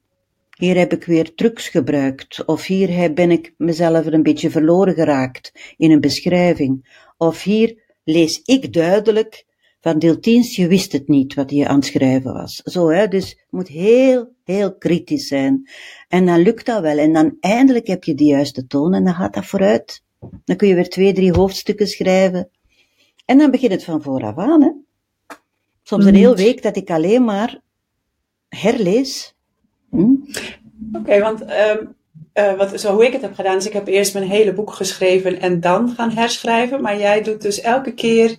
[0.57, 5.73] hier heb ik weer trucs gebruikt, of hier ben ik mezelf een beetje verloren geraakt
[5.77, 9.45] in een beschrijving, of hier lees ik duidelijk
[9.81, 12.55] van Deeltiens, je wist het niet wat je aan het schrijven was.
[12.55, 15.69] Zo, hè, dus je moet heel, heel kritisch zijn.
[16.07, 19.13] En dan lukt dat wel, en dan eindelijk heb je de juiste toon, en dan
[19.13, 20.03] gaat dat vooruit.
[20.45, 22.49] Dan kun je weer twee, drie hoofdstukken schrijven.
[23.25, 24.71] En dan begint het van vooraf aan, hè.
[25.83, 27.61] Soms een heel week dat ik alleen maar
[28.49, 29.35] herlees.
[29.89, 30.15] Hm?
[30.93, 31.95] Oké, want um,
[32.33, 34.73] uh, wat, zo hoe ik het heb gedaan, is ik heb eerst mijn hele boek
[34.73, 36.81] geschreven en dan gaan herschrijven.
[36.81, 38.37] Maar jij doet dus elke keer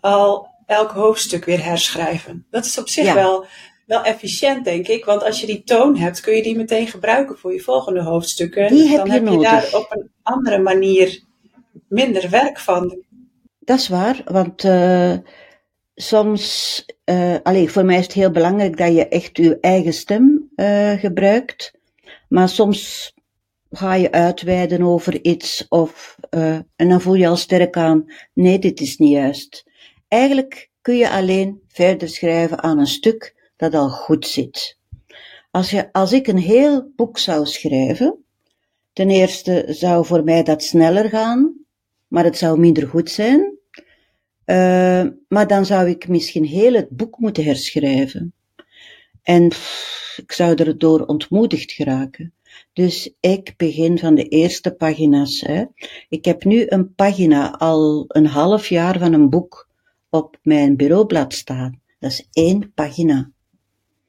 [0.00, 2.46] al elk hoofdstuk weer herschrijven.
[2.50, 3.46] Dat is op zich wel,
[3.86, 5.04] wel efficiënt, denk ik.
[5.04, 8.68] Want als je die toon hebt, kun je die meteen gebruiken voor je volgende hoofdstukken.
[8.68, 9.40] Die heb dan je heb nodig.
[9.40, 11.22] je daar op een andere manier
[11.88, 13.04] minder werk van.
[13.58, 15.16] Dat is waar, want uh,
[16.00, 20.50] soms, uh, allee, voor mij is het heel belangrijk dat je echt je eigen stem
[20.56, 21.72] uh, gebruikt.
[22.28, 23.12] Maar soms
[23.70, 28.58] ga je uitweiden over iets of, uh, en dan voel je al sterk aan, nee,
[28.58, 29.64] dit is niet juist.
[30.08, 34.78] Eigenlijk kun je alleen verder schrijven aan een stuk dat al goed zit.
[35.50, 38.24] Als, je, als ik een heel boek zou schrijven,
[38.92, 41.54] ten eerste zou voor mij dat sneller gaan,
[42.08, 43.59] maar het zou minder goed zijn.
[44.50, 48.32] Uh, maar dan zou ik misschien heel het boek moeten herschrijven.
[49.22, 49.44] En
[50.16, 52.34] ik zou erdoor ontmoedigd geraken.
[52.72, 55.40] Dus ik begin van de eerste pagina's.
[55.40, 55.64] Hè.
[56.08, 59.68] Ik heb nu een pagina al een half jaar van een boek
[60.08, 61.80] op mijn bureaublad staan.
[61.98, 63.30] Dat is één pagina.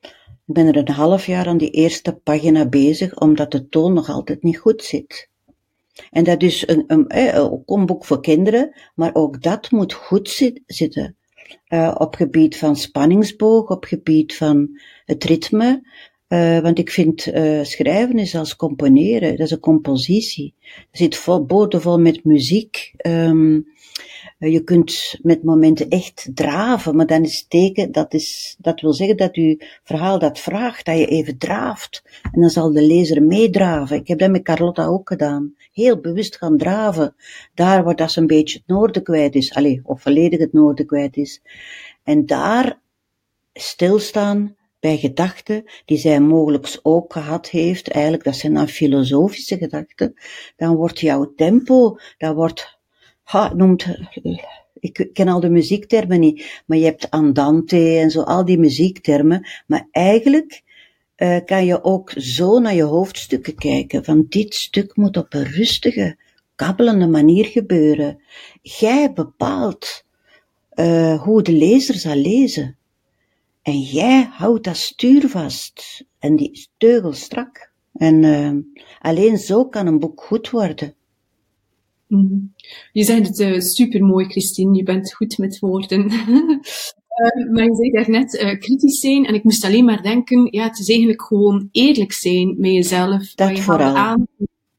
[0.02, 4.10] Ik ben er een half jaar aan die eerste pagina bezig, omdat de toon nog
[4.10, 5.30] altijd niet goed zit.
[6.10, 10.30] En dat is een, een, een, een boek voor kinderen, maar ook dat moet goed
[10.30, 11.16] zit, zitten.
[11.70, 15.90] Uh, op gebied van spanningsboog, op gebied van het ritme.
[16.28, 17.22] Uh, want ik vind
[17.62, 20.56] schrijven is als componeren, dat is een compositie.
[20.92, 22.94] Er zit vol, met muziek.
[23.08, 23.66] Um,
[24.38, 29.18] je kunt met momenten echt draven, maar dan is teken, dat, is, dat wil zeggen
[29.18, 32.04] dat uw verhaal dat vraagt, dat je even draaft.
[32.32, 33.98] En dan zal de lezer meedraven.
[33.98, 35.56] Ik heb dat met Carlotta ook gedaan.
[35.72, 37.16] Heel bewust gaan draven.
[37.54, 39.54] Daar waar dat een beetje het noorden kwijt is.
[39.54, 41.42] Allee, of volledig het noorden kwijt is.
[42.04, 42.80] En daar
[43.54, 47.90] stilstaan bij gedachten die zij mogelijk ook gehad heeft.
[47.90, 50.14] Eigenlijk, dat zijn dan filosofische gedachten.
[50.56, 52.80] Dan wordt jouw tempo, dat wordt
[53.32, 53.88] ha, noemt,
[54.80, 59.48] ik ken al de muziektermen niet, maar je hebt andante en zo, al die muziektermen.
[59.68, 60.62] Maar eigenlijk
[61.18, 64.04] uh, kan je ook zo naar je hoofdstukken kijken.
[64.04, 66.18] Van dit stuk moet op een rustige,
[66.56, 68.22] kabbelende manier gebeuren.
[68.62, 70.06] Jij bepaalt
[70.76, 72.78] uh, hoe de lezer zal lezen.
[73.62, 77.72] En jij houdt dat stuur vast en die teugel strak.
[77.94, 78.52] En uh,
[79.00, 80.96] alleen zo kan een boek goed worden.
[82.12, 82.38] Mhm.
[82.92, 84.76] Je zegt het uh, super mooi, Christine.
[84.76, 86.06] Je bent goed met woorden.
[86.06, 90.64] uh, maar je zei daarnet uh, kritisch zijn en ik moest alleen maar denken, ja,
[90.64, 93.34] het is eigenlijk gewoon eerlijk zijn met jezelf.
[93.36, 93.96] Dat je vooral.
[93.96, 94.28] Aan,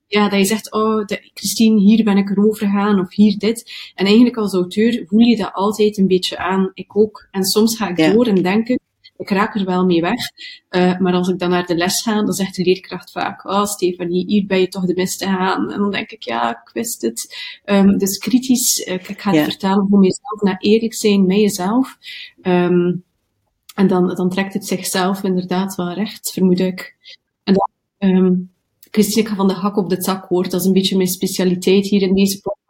[0.07, 3.73] ja, dat je zegt, oh, de, Christine, hier ben ik erover gegaan of hier dit.
[3.95, 6.71] En eigenlijk als auteur voel je dat altijd een beetje aan.
[6.75, 7.29] Ik ook.
[7.31, 8.13] En soms ga ik ja.
[8.13, 8.81] door en denken,
[9.23, 10.21] ik raak er wel mee weg.
[10.71, 13.65] Uh, maar als ik dan naar de les ga, dan zegt de leerkracht vaak, oh
[13.65, 15.73] Stefanie, hier ben je toch de beste aan.
[15.73, 17.37] En dan denk ik, ja, ik wist het.
[17.65, 19.45] Um, dus kritisch, uh, ik ga het ja.
[19.45, 21.99] vertellen hoe jezelf, naar eerlijk zijn met jezelf.
[22.43, 23.05] Um,
[23.75, 26.97] en dan, dan trekt het zichzelf inderdaad wel recht, vermoed ik.
[27.45, 27.71] En dan,
[28.11, 28.51] um,
[28.91, 30.51] Christine, ik ga van de hak op de tak hoort.
[30.51, 32.61] Dat is een beetje mijn specialiteit hier in deze podcast.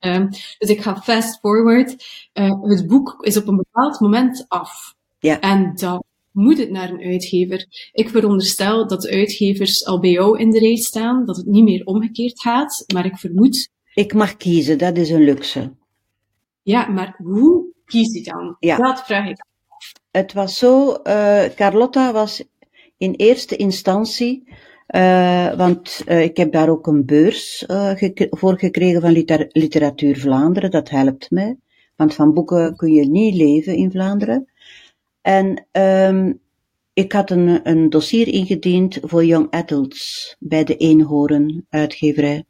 [0.00, 1.96] Um, dus ik ga fast forward.
[2.34, 4.94] Uh, het boek is op een bepaald moment af.
[5.24, 5.40] Ja.
[5.40, 7.90] En dan moet het naar een uitgever.
[7.92, 11.64] Ik veronderstel dat de uitgevers al bij jou in de rij staan, dat het niet
[11.64, 13.72] meer omgekeerd gaat, maar ik vermoed...
[13.94, 15.72] Ik mag kiezen, dat is een luxe.
[16.62, 18.56] Ja, maar hoe kies je dan?
[18.58, 18.76] Ja.
[18.76, 19.44] Dat vraag ik
[20.10, 22.44] Het was zo, uh, Carlotta was
[22.96, 24.52] in eerste instantie,
[24.88, 27.64] uh, want uh, ik heb daar ook een beurs
[28.30, 31.56] voor gekregen van Liter Literatuur Vlaanderen, dat helpt mij.
[31.96, 34.52] Want van boeken kun je niet leven in Vlaanderen.
[35.24, 36.40] En um,
[36.92, 42.44] ik had een, een dossier ingediend voor young adults bij de Eenhoorn uitgeverij.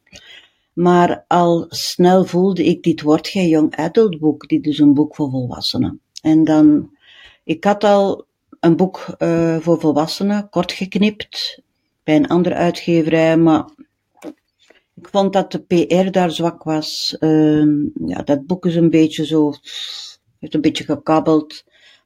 [0.73, 5.15] Maar al snel voelde ik, dit wordt geen young adult boek, dit is een boek
[5.15, 6.01] voor volwassenen.
[6.21, 6.89] En dan,
[7.43, 8.25] ik had al
[8.59, 11.61] een boek uh, voor volwassenen, kort geknipt,
[12.03, 13.69] bij een andere uitgeverij, maar
[14.95, 17.17] ik vond dat de PR daar zwak was.
[17.19, 19.53] Uh, ja, dat boek is een beetje zo,
[20.39, 21.63] heeft een beetje gekabbeld.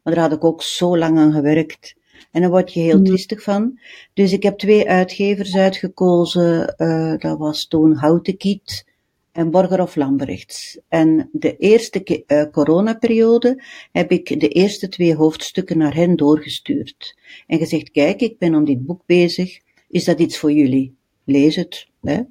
[0.10, 1.96] Maar daar had ik ook zo lang aan gewerkt.
[2.32, 3.04] En daar word je heel mm.
[3.04, 3.80] triestig van.
[4.14, 6.76] Dus ik heb twee uitgevers uitgekozen.
[6.78, 8.86] Uh, dat was toen Houtenkiet
[9.32, 10.80] en Borger of Lambrechts.
[10.88, 17.18] En de eerste uh, coronaperiode heb ik de eerste twee hoofdstukken naar hen doorgestuurd.
[17.48, 19.60] En gezegd, kijk, ik ben om dit boek bezig.
[19.90, 20.96] Is dat iets voor jullie?
[21.24, 21.88] Lees het.
[22.02, 22.22] Hè?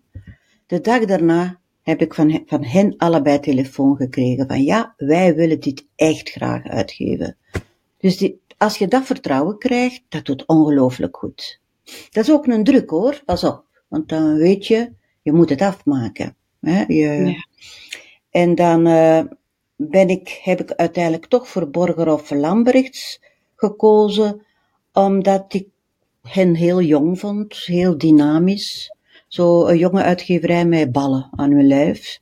[0.66, 5.60] De dag daarna heb ik van, van hen allebei telefoon gekregen van ja, wij willen
[5.60, 7.36] dit echt graag uitgeven.
[7.98, 11.60] Dus die, als je dat vertrouwen krijgt, dat doet ongelooflijk goed.
[12.10, 13.64] Dat is ook een druk hoor, pas op.
[13.88, 16.36] Want dan weet je, je moet het afmaken.
[16.60, 16.84] Hè?
[16.86, 17.46] Je, ja.
[18.30, 19.22] En dan uh,
[19.76, 23.20] ben ik, heb ik uiteindelijk toch voor Borgerhoff Lambrechts
[23.56, 24.46] gekozen,
[24.92, 25.66] omdat ik
[26.22, 28.96] hen heel jong vond, heel dynamisch.
[29.28, 32.20] Zo een jonge uitgeverij met ballen aan hun lijf.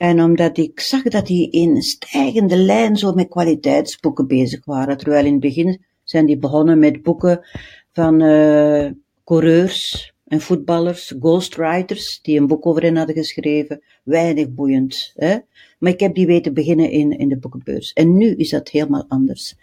[0.00, 4.96] En omdat ik zag dat die in stijgende lijn zo met kwaliteitsboeken bezig waren.
[4.96, 7.46] Terwijl in het begin zijn die begonnen met boeken
[7.92, 8.90] van uh,
[9.24, 13.82] coureurs en voetballers, ghostwriters, die een boek over hen hadden geschreven.
[14.02, 15.12] Weinig boeiend.
[15.14, 15.38] Hè?
[15.78, 17.92] Maar ik heb die weten beginnen in, in de boekenbeurs.
[17.92, 19.56] En nu is dat helemaal anders.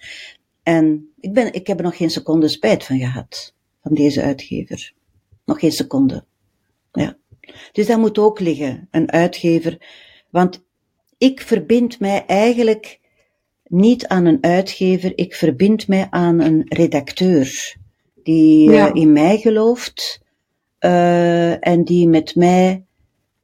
[0.64, 4.94] En ik, ben, ik heb er nog geen seconde spijt van gehad, van deze uitgever.
[5.46, 6.24] Nog geen seconde.
[6.92, 7.18] Ja.
[7.72, 8.88] Dus dat moet ook liggen.
[8.92, 10.66] Een uitgever want
[11.18, 13.00] ik verbind mij eigenlijk
[13.64, 17.76] niet aan een uitgever, ik verbind mij aan een redacteur
[18.24, 18.90] die ja.
[18.90, 20.22] uh, in mij gelooft
[20.80, 22.86] uh, en die met mij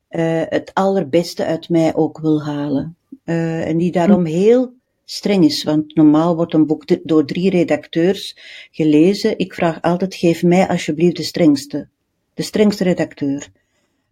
[0.09, 2.97] uh, het allerbeste uit mij ook wil halen.
[3.23, 4.73] en die daarom heel
[5.05, 8.37] streng is, want normaal wordt een boek door drie redacteurs
[8.71, 9.37] gelezen.
[9.37, 11.87] Ik vraag altijd, geef mij alsjeblieft de strengste.
[12.33, 13.51] De strengste redacteur.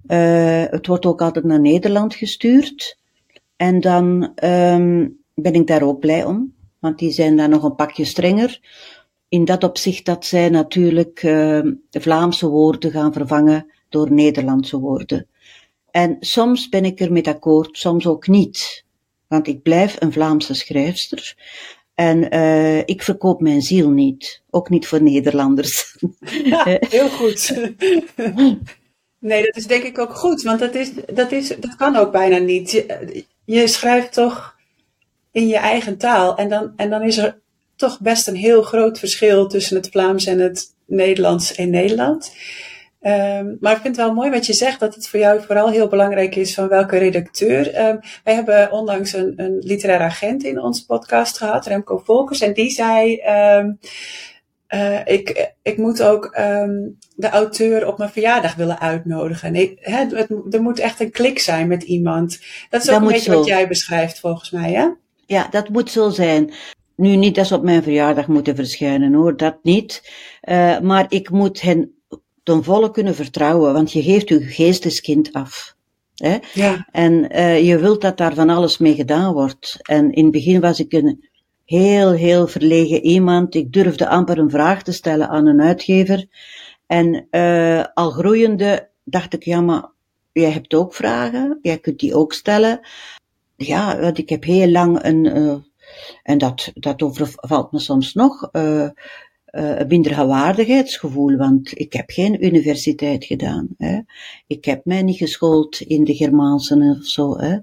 [0.07, 2.97] Uh, het wordt ook altijd naar Nederland gestuurd.
[3.55, 7.75] En dan um, ben ik daar ook blij om, want die zijn daar nog een
[7.75, 8.59] pakje strenger.
[9.29, 11.59] in dat opzicht dat zij natuurlijk uh,
[11.91, 15.27] Vlaamse woorden gaan vervangen door Nederlandse woorden.
[15.91, 18.85] En soms ben ik er met akkoord, soms ook niet.
[19.27, 21.35] Want ik blijf een Vlaamse schrijfster.
[21.93, 24.41] En uh, ik verkoop mijn ziel niet.
[24.49, 25.97] Ook niet voor Nederlanders.
[26.43, 27.53] Ja, heel goed.
[29.21, 30.41] Nee, dat is denk ik ook goed.
[30.41, 32.86] Want dat, is, dat, is, dat kan ook bijna niet.
[33.45, 34.55] Je, schrijft toch
[35.31, 36.38] in je eigen taal.
[36.38, 37.39] En dan, en dan is er
[37.75, 42.34] toch best een heel groot verschil tussen het Vlaams en het Nederlands in Nederland.
[43.03, 45.69] Um, maar ik vind het wel mooi wat je zegt, dat het voor jou vooral
[45.69, 47.88] heel belangrijk is van welke redacteur.
[47.88, 52.53] Um, wij hebben onlangs een, een literair agent in onze podcast gehad, Remco Volkers, en
[52.53, 53.21] die zei:
[53.57, 53.79] um,
[54.73, 56.31] uh, ik, ik moet ook
[57.15, 59.55] de auteur op mijn verjaardag willen uitnodigen.
[59.55, 62.39] Ik, hè, het, er moet echt een klik zijn met iemand.
[62.69, 64.88] Dat is ook een beetje wat jij beschrijft volgens mij, hè?
[65.25, 66.53] Ja, dat moet zo zijn.
[66.95, 70.12] Nu niet dat ze op mijn verjaardag moeten verschijnen hoor, dat niet.
[70.49, 71.95] Uh, maar ik moet hen
[72.43, 75.75] ten volle kunnen vertrouwen, want je geeft je geesteskind af.
[76.15, 76.38] Hè?
[76.53, 76.88] Ja.
[76.91, 79.77] En uh, je wilt dat daar van alles mee gedaan wordt.
[79.81, 81.29] En in het begin was ik een
[81.71, 83.55] heel, heel verlegen iemand.
[83.55, 86.25] Ik durfde amper een vraag te stellen aan een uitgever.
[86.88, 89.89] En uh, al groeiende dacht ik, ja, maar
[90.31, 92.79] jij hebt ook vragen, jij kunt die ook stellen.
[93.55, 95.55] Ja, want ik heb heel lang een, uh,
[96.23, 98.89] en dat, dat overvalt me soms nog, uh,
[99.51, 103.67] uh, een minderwaardigheidsgevoel, want ik heb geen universiteit gedaan.
[103.77, 103.99] Hè.
[104.47, 107.38] Ik heb mij niet geschoold in de Germaanse of zo.
[107.38, 107.57] Hè.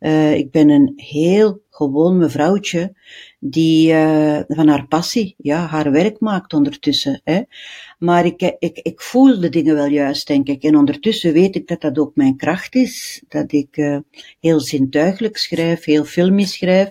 [0.00, 2.92] Uh, ik ben een heel gewoon mevrouwtje
[3.38, 7.20] die uh, van haar passie, ja, haar werk maakt ondertussen.
[7.24, 7.42] Hè.
[7.98, 10.62] Maar ik, ik, ik voel de dingen wel juist, denk ik.
[10.62, 13.22] En ondertussen weet ik dat dat ook mijn kracht is.
[13.28, 13.98] Dat ik uh,
[14.40, 16.90] heel zintuigelijk schrijf, heel filmisch schrijf.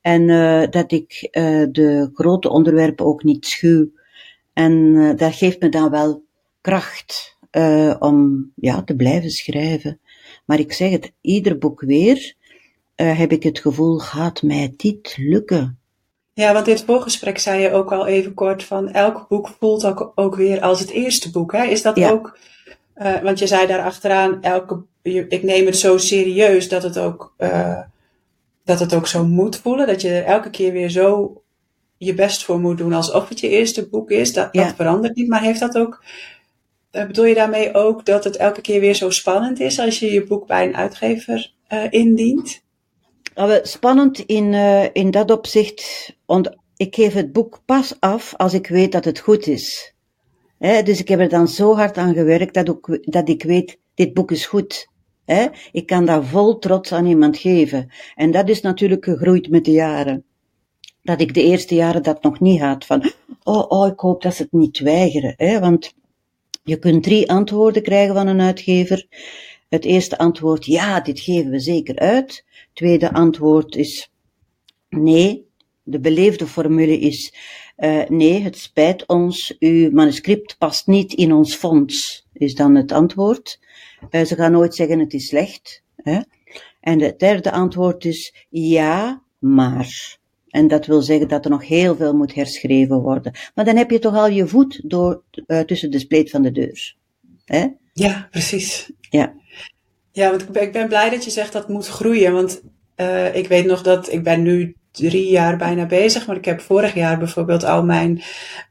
[0.00, 1.28] En uh, dat ik
[1.72, 3.90] de grote onderwerpen ook niet schuw.
[4.52, 6.24] En dat geeft me dan wel
[6.60, 7.38] kracht
[7.98, 10.00] om ja, te blijven schrijven.
[10.46, 12.34] Maar ik zeg het, ieder boek weer
[13.04, 15.78] heb ik het gevoel, gaat mij dit lukken?
[16.32, 19.84] Ja, want in het voorgesprek zei je ook al even kort van elk boek voelt
[19.84, 21.52] ook, ook weer als het eerste boek.
[21.52, 21.64] Hè?
[21.64, 22.10] Is dat ja.
[22.10, 22.38] ook,
[23.22, 27.34] want je zei daar achteraan, elke, ik neem het zo serieus dat het ook
[28.70, 29.86] dat het ook zo moet voelen.
[29.86, 31.42] Dat je er elke keer weer zo
[31.96, 34.32] je best voor moet doen alsof het je eerste boek is.
[34.32, 35.28] Dat, dat verandert niet.
[35.28, 36.04] Maar heeft dat ook.
[36.90, 40.24] Bedoel je daarmee ook dat het elke keer weer zo spannend is als je je
[40.24, 42.62] boek bij een uitgever uh, indient?
[43.62, 46.12] Spannend in, uh, in dat opzicht.
[46.26, 49.94] Want ik geef het boek pas af als ik weet dat het goed is.
[50.58, 53.78] He, dus ik heb er dan zo hard aan gewerkt dat, ook, dat ik weet,
[53.94, 54.88] dit boek is goed.
[55.24, 55.46] Hè?
[55.72, 57.90] Ik kan dat vol trots aan iemand geven.
[58.14, 60.24] En dat is natuurlijk gegroeid met de jaren.
[61.02, 62.86] Dat ik de eerste jaren dat nog niet had.
[62.86, 63.12] Van,
[63.42, 65.60] oh, oh, ik hoop dat ze het niet weigeren.
[65.60, 65.94] Want
[66.64, 69.06] je kunt drie antwoorden krijgen van een uitgever.
[69.68, 72.44] Het eerste antwoord, ja, dit geven we zeker uit.
[72.72, 74.12] Tweede antwoord is,
[74.88, 75.48] nee.
[75.82, 77.34] De beleefde formule is,
[77.78, 82.92] uh, nee, het spijt ons, uw manuscript past niet in ons fonds, is dan het
[82.92, 83.60] antwoord.
[84.10, 85.82] Uh, ze gaan nooit zeggen het is slecht.
[85.96, 86.20] Hè?
[86.80, 90.18] En het derde antwoord is ja, maar.
[90.48, 93.32] En dat wil zeggen dat er nog heel veel moet herschreven worden.
[93.54, 96.52] Maar dan heb je toch al je voet door, uh, tussen de spleet van de
[96.52, 96.96] deur.
[97.44, 97.66] Hè?
[97.92, 98.90] Ja, precies.
[99.10, 99.34] Ja.
[100.12, 102.32] Ja, want ik ben, ik ben blij dat je zegt dat het moet groeien.
[102.32, 102.62] Want
[102.96, 106.26] uh, ik weet nog dat ik ben nu drie jaar bijna bezig.
[106.26, 108.22] Maar ik heb vorig jaar bijvoorbeeld al mijn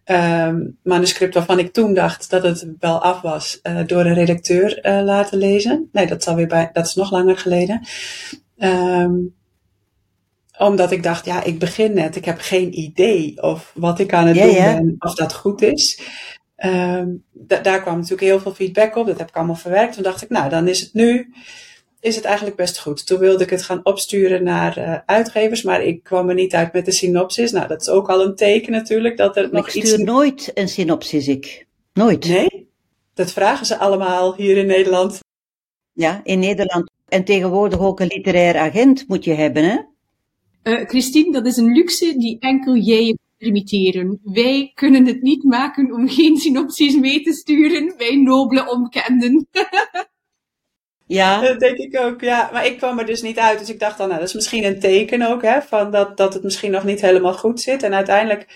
[0.05, 4.85] um, manuscript waarvan ik toen dacht dat het wel af was, uh, door een redacteur
[4.85, 5.89] uh, laten lezen.
[5.91, 7.87] Nee, dat is alweer bij, dat is nog langer geleden.
[8.57, 9.37] Um,
[10.57, 14.27] omdat ik dacht, ja, ik begin net, ik heb geen idee of wat ik aan
[14.27, 16.01] het doen ben, of dat goed is.
[16.65, 19.93] Um, daar kwam natuurlijk heel veel feedback op, dat heb ik allemaal verwerkt.
[19.93, 21.33] Toen dacht ik, nou, dan is het nu
[21.99, 23.05] is het eigenlijk best goed.
[23.05, 26.73] Toen wilde ik het gaan opsturen naar uh, uitgevers, maar ik kwam er niet uit
[26.73, 27.51] met de synopsis.
[27.51, 29.89] Nou, dat is ook al een teken natuurlijk dat er nog ik iets...
[29.89, 31.67] Ik stuur nooit een synopsis, ik.
[31.93, 32.27] Nooit.
[32.27, 32.67] Nee?
[33.13, 35.19] Dat vragen ze allemaal hier in Nederland.
[35.93, 36.91] Ja, in Nederland.
[37.07, 39.77] En tegenwoordig ook een literair agent moet je hebben, hè?
[40.63, 44.19] Uh, Christine, dat is een luxe die enkel jij je permitteren.
[44.23, 49.47] Wij kunnen het niet maken om geen synopsis mee te sturen, wij nobele omkenden.
[51.05, 51.41] Ja.
[51.41, 52.49] Dat denk ik ook, ja.
[52.53, 53.59] Maar ik kwam er dus niet uit.
[53.59, 56.33] Dus ik dacht dan, nou, dat is misschien een teken ook, hè, van dat, dat
[56.33, 57.83] het misschien nog niet helemaal goed zit.
[57.83, 58.47] En uiteindelijk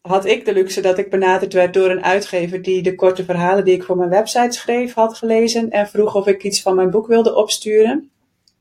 [0.00, 3.64] had ik de luxe dat ik benaderd werd door een uitgever die de korte verhalen
[3.64, 6.90] die ik voor mijn website schreef had gelezen en vroeg of ik iets van mijn
[6.90, 8.10] boek wilde opsturen.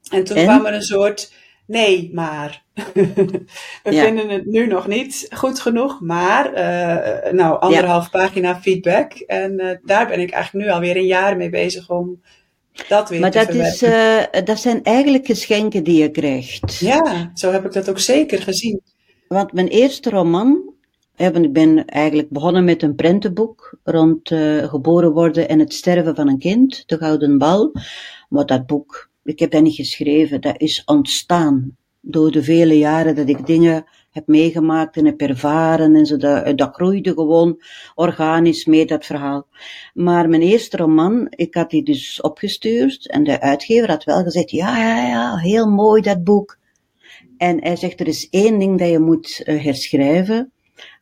[0.10, 1.34] En toen kwam er een soort
[1.72, 2.64] nee, maar.
[3.84, 9.14] We vinden het nu nog niet goed genoeg, maar uh, nou, anderhalf pagina feedback.
[9.14, 12.22] En uh, daar ben ik eigenlijk nu alweer een jaar mee bezig om
[12.88, 14.30] dat weer maar te dat verwerken.
[14.32, 16.80] Is, uh, dat zijn eigenlijk geschenken die je krijgt.
[16.80, 18.82] Ja, zo heb ik dat ook zeker gezien.
[19.28, 20.74] Want mijn eerste roman,
[21.16, 24.28] ik ben eigenlijk begonnen met een prentenboek rond
[24.64, 27.72] geboren worden en het sterven van een kind, De Gouden Bal.
[28.30, 33.16] Maar dat boek, ik heb dat niet geschreven, dat is ontstaan door de vele jaren
[33.16, 37.62] dat ik dingen heb meegemaakt en heb ervaren en zo, dat, dat groeide gewoon
[37.96, 39.48] organisch mee, dat verhaal.
[39.94, 44.52] Maar mijn eerste roman, ik had die dus opgestuurd en de uitgever had wel gezegd,
[44.52, 46.60] ja, ja, ja, heel mooi dat boek.
[47.38, 50.52] En hij zegt, er is één ding dat je moet uh, herschrijven.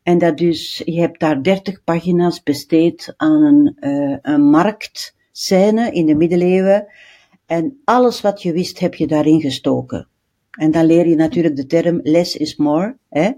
[0.04, 6.06] En dat dus, je hebt daar dertig pagina's besteed aan een, uh, een marktscène in
[6.06, 6.88] de middeleeuwen.
[7.50, 10.08] En alles wat je wist, heb je daarin gestoken.
[10.52, 12.98] En dan leer je natuurlijk de term less is more.
[13.10, 13.32] Hè?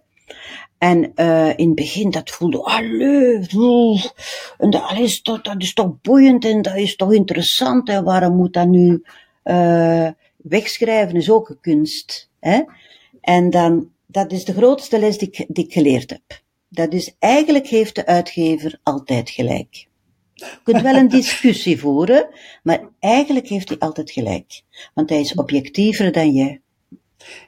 [0.78, 4.12] En uh, in het begin, dat voelde, allee,
[4.58, 7.90] en dat, is toch, dat is toch boeiend en dat is toch interessant.
[7.90, 9.04] En waarom moet dat nu
[9.44, 12.30] uh, wegschrijven, is ook een kunst.
[12.40, 12.62] Hè?
[13.22, 16.42] En dan, dat is de grootste les die ik, die ik geleerd heb.
[16.70, 19.90] Dat is, eigenlijk heeft de uitgever altijd gelijk.
[20.42, 22.28] Je kunt wel een discussie voeren,
[22.64, 24.62] maar eigenlijk heeft hij altijd gelijk.
[24.94, 26.62] Want hij is objectiever dan jij.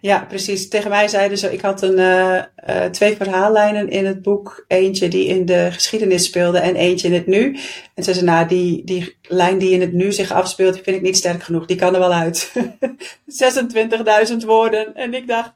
[0.01, 0.69] Ja, precies.
[0.69, 4.65] Tegen mij zeiden ze, ik had een, uh, uh, twee verhaallijnen in het boek.
[4.67, 7.57] Eentje die in de geschiedenis speelde en eentje in het nu.
[7.93, 10.95] En ze zeiden, nou, die, die lijn die in het nu zich afspeelt, die vind
[10.95, 11.65] ik niet sterk genoeg.
[11.65, 12.51] Die kan er wel uit.
[14.31, 14.95] 26.000 woorden.
[14.95, 15.51] En ik dacht...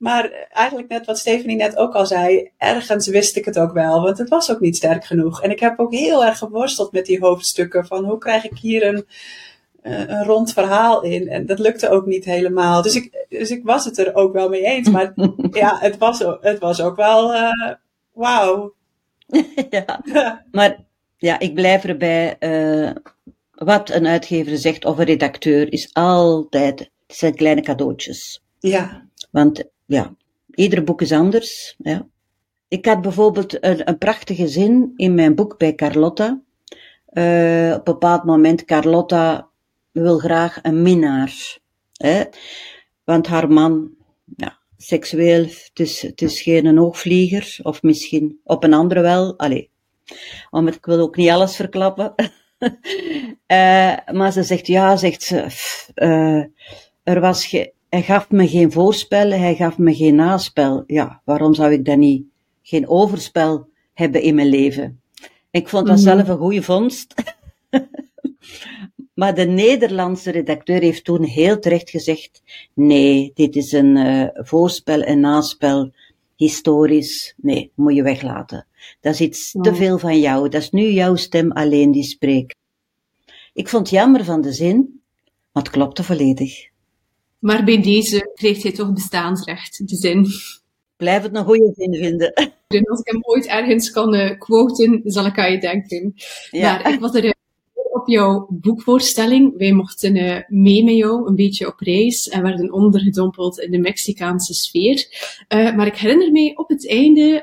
[0.00, 4.02] Maar eigenlijk net wat Stephanie net ook al zei, ergens wist ik het ook wel,
[4.02, 5.42] want het was ook niet sterk genoeg.
[5.42, 8.86] En ik heb ook heel erg geworsteld met die hoofdstukken van hoe krijg ik hier
[8.86, 9.06] een,
[9.82, 11.28] een rond verhaal in.
[11.28, 12.82] En dat lukte ook niet helemaal.
[12.82, 14.88] Dus ik, dus ik was het er ook wel mee eens.
[14.88, 15.12] Maar
[15.50, 17.72] ja, het was, het was ook wel uh,
[18.12, 18.74] wauw.
[19.70, 20.00] ja,
[20.50, 20.84] maar
[21.16, 22.36] ja, ik blijf erbij.
[22.40, 22.90] Uh,
[23.50, 28.42] wat een uitgever zegt of een redacteur is altijd, het zijn kleine cadeautjes.
[28.58, 29.08] Ja.
[29.30, 30.14] Want ja,
[30.54, 31.74] ieder boek is anders.
[31.78, 32.06] Ja.
[32.68, 36.42] Ik had bijvoorbeeld een, een prachtige zin in mijn boek bij Carlotta.
[37.12, 39.48] Uh, op een bepaald moment, Carlotta
[39.90, 41.58] wil graag een minnaar.
[41.92, 42.24] Hè?
[43.04, 43.90] Want haar man,
[44.36, 49.38] ja, seksueel, het is, het is geen oogvlieger, of misschien op een andere wel.
[49.38, 49.70] Allee,
[50.50, 52.14] het, ik wil ook niet alles verklappen.
[53.46, 55.46] uh, maar ze zegt, ja, zegt ze,
[55.94, 56.44] uh,
[57.02, 60.84] er was ge, hij gaf me geen voorspel, hij gaf me geen naspel.
[60.86, 62.24] Ja, waarom zou ik dan niet
[62.62, 65.00] geen overspel hebben in mijn leven?
[65.50, 66.04] Ik vond dat -hmm.
[66.04, 67.14] zelf een goede vondst.
[69.20, 72.42] maar de Nederlandse redacteur heeft toen heel terecht gezegd:
[72.74, 75.92] nee, dit is een uh, voorspel en naspel,
[76.36, 77.34] historisch.
[77.36, 78.66] Nee, moet je weglaten.
[79.00, 79.62] Dat is iets oh.
[79.62, 80.48] te veel van jou.
[80.48, 82.56] Dat is nu jouw stem alleen die spreekt.
[83.52, 85.02] Ik vond het jammer van de zin,
[85.52, 86.69] maar het klopte volledig.
[87.40, 90.26] Maar bij deze krijgt hij toch bestaansrecht, de zin.
[90.96, 92.32] Blijf het een goede zin vinden.
[92.32, 96.14] En als ik hem ooit ergens kan uh, quoten, zal ik aan je denken.
[96.50, 96.72] Ja.
[96.72, 97.34] Maar ik was er
[97.90, 99.56] op jouw boekvoorstelling.
[99.56, 103.78] Wij mochten uh, mee met jou een beetje op reis en werden ondergedompeld in de
[103.78, 105.06] Mexicaanse sfeer.
[105.48, 107.42] maar ik herinner me, op het einde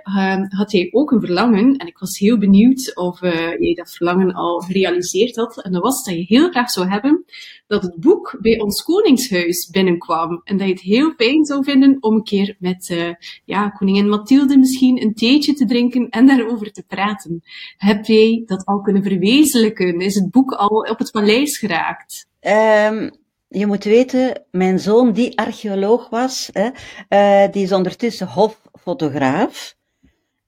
[0.49, 1.75] had jij ook een verlangen.
[1.75, 3.21] En ik was heel benieuwd of
[3.59, 5.61] jij dat verlangen al gerealiseerd had.
[5.61, 7.25] En dat was dat je heel graag zou hebben
[7.67, 10.41] dat het boek bij ons koningshuis binnenkwam.
[10.43, 12.95] En dat je het heel fijn zou vinden om een keer met
[13.45, 17.43] ja, koningin Mathilde misschien een theetje te drinken en daarover te praten.
[17.77, 19.99] Heb jij dat al kunnen verwezenlijken?
[19.99, 22.27] Is het boek al op het paleis geraakt?
[22.41, 23.11] Um,
[23.47, 26.69] je moet weten, mijn zoon die archeoloog was, hè,
[27.09, 29.75] uh, die is ondertussen hoffotograaf.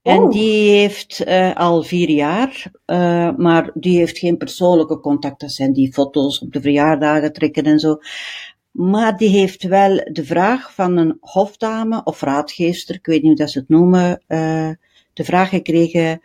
[0.01, 0.31] En oh.
[0.31, 5.39] die heeft uh, al vier jaar, uh, maar die heeft geen persoonlijke contact.
[5.39, 7.97] Dat zijn die foto's op de verjaardagen trekken en zo.
[8.71, 13.39] Maar die heeft wel de vraag van een hofdame of raadgeester, ik weet niet hoe
[13.39, 14.23] dat ze het noemen,
[15.13, 16.21] de vraag gekregen,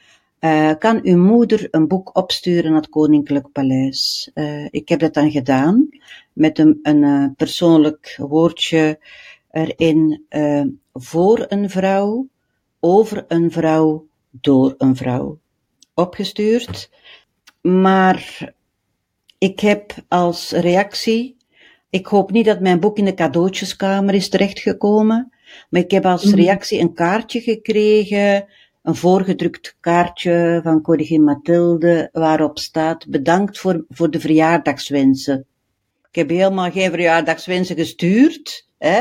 [0.78, 4.30] kan uw moeder een boek opsturen naar het Koninklijk Paleis?
[4.70, 5.88] ik heb dat dan gedaan,
[6.32, 8.98] met een, een persoonlijk woordje
[9.50, 10.26] erin
[10.92, 12.26] voor een vrouw
[12.80, 15.38] over een vrouw door een vrouw
[15.94, 16.90] opgestuurd.
[17.60, 18.52] Maar
[19.38, 21.36] ik heb als reactie,
[21.90, 25.32] ik hoop niet dat mijn boek in de cadeautjeskamer is terechtgekomen,
[25.70, 28.46] maar ik heb als reactie een kaartje gekregen,
[28.84, 35.46] een voorgedrukt kaartje van koningin Mathilde, waarop staat bedankt voor, voor de verjaardagswensen
[36.10, 38.68] Ik heb helemaal geen verjaardagswensen gestuurd.
[38.78, 39.00] Hè?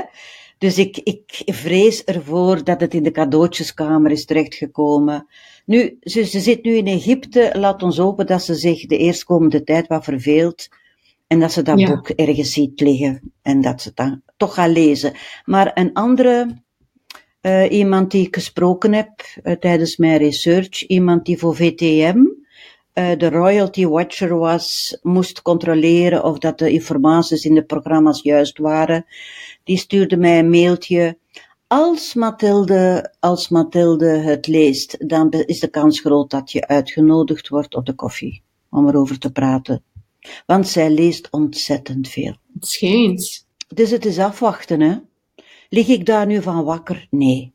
[0.57, 5.27] Dus ik, ik vrees ervoor dat het in de cadeautjeskamer is terechtgekomen.
[5.65, 7.51] Nu, ze, ze zit nu in Egypte.
[7.53, 10.67] Laat ons hopen dat ze zich de eerstkomende tijd wat verveelt.
[11.27, 11.87] En dat ze dat Ja.
[11.87, 13.33] boek ergens ziet liggen.
[13.41, 15.13] En dat ze het dan toch gaat lezen.
[15.45, 16.62] Maar een andere,
[17.43, 22.17] eh, iemand die ik gesproken heb eh, tijdens mijn research, iemand die voor VTM,
[22.93, 28.57] eh, de royalty watcher was, moest controleren of dat de informaties in de programma's juist
[28.57, 29.05] waren.
[29.63, 31.17] Die stuurde mij een mailtje.
[31.67, 37.75] Als Mathilde, als Mathilde het leest, dan is de kans groot dat je uitgenodigd wordt
[37.75, 39.83] op de koffie om erover te praten.
[40.45, 42.35] Want zij leest ontzettend veel.
[42.53, 43.47] Het schijnt.
[43.67, 44.95] Dus het is afwachten, hè.
[45.73, 47.07] Lig ik daar nu van wakker?
[47.09, 47.53] Nee.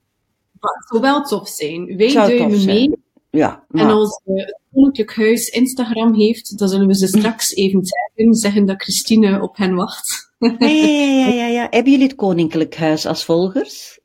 [0.61, 1.97] Het zou wel tof zijn.
[1.97, 2.97] Wij duimen mee.
[3.31, 7.83] Ja, En als eh, het Koninklijk Huis Instagram heeft, dan zullen we ze straks even
[7.83, 10.33] taggen, zeggen dat Christine op hen wacht.
[10.39, 11.67] ja, ja, ja, ja, ja.
[11.71, 14.01] Hebben jullie het Koninklijk Huis als volgers?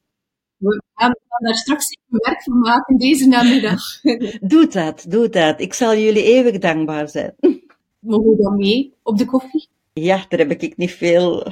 [0.58, 3.82] We gaan daar straks even werk van maken deze namiddag.
[4.52, 5.62] Doe dat, doe dat.
[5.62, 7.36] Ik zal jullie eeuwig dankbaar zijn.
[8.00, 9.68] Mogen we dan mee op de koffie?
[9.94, 11.48] Ja, daar heb ik niet veel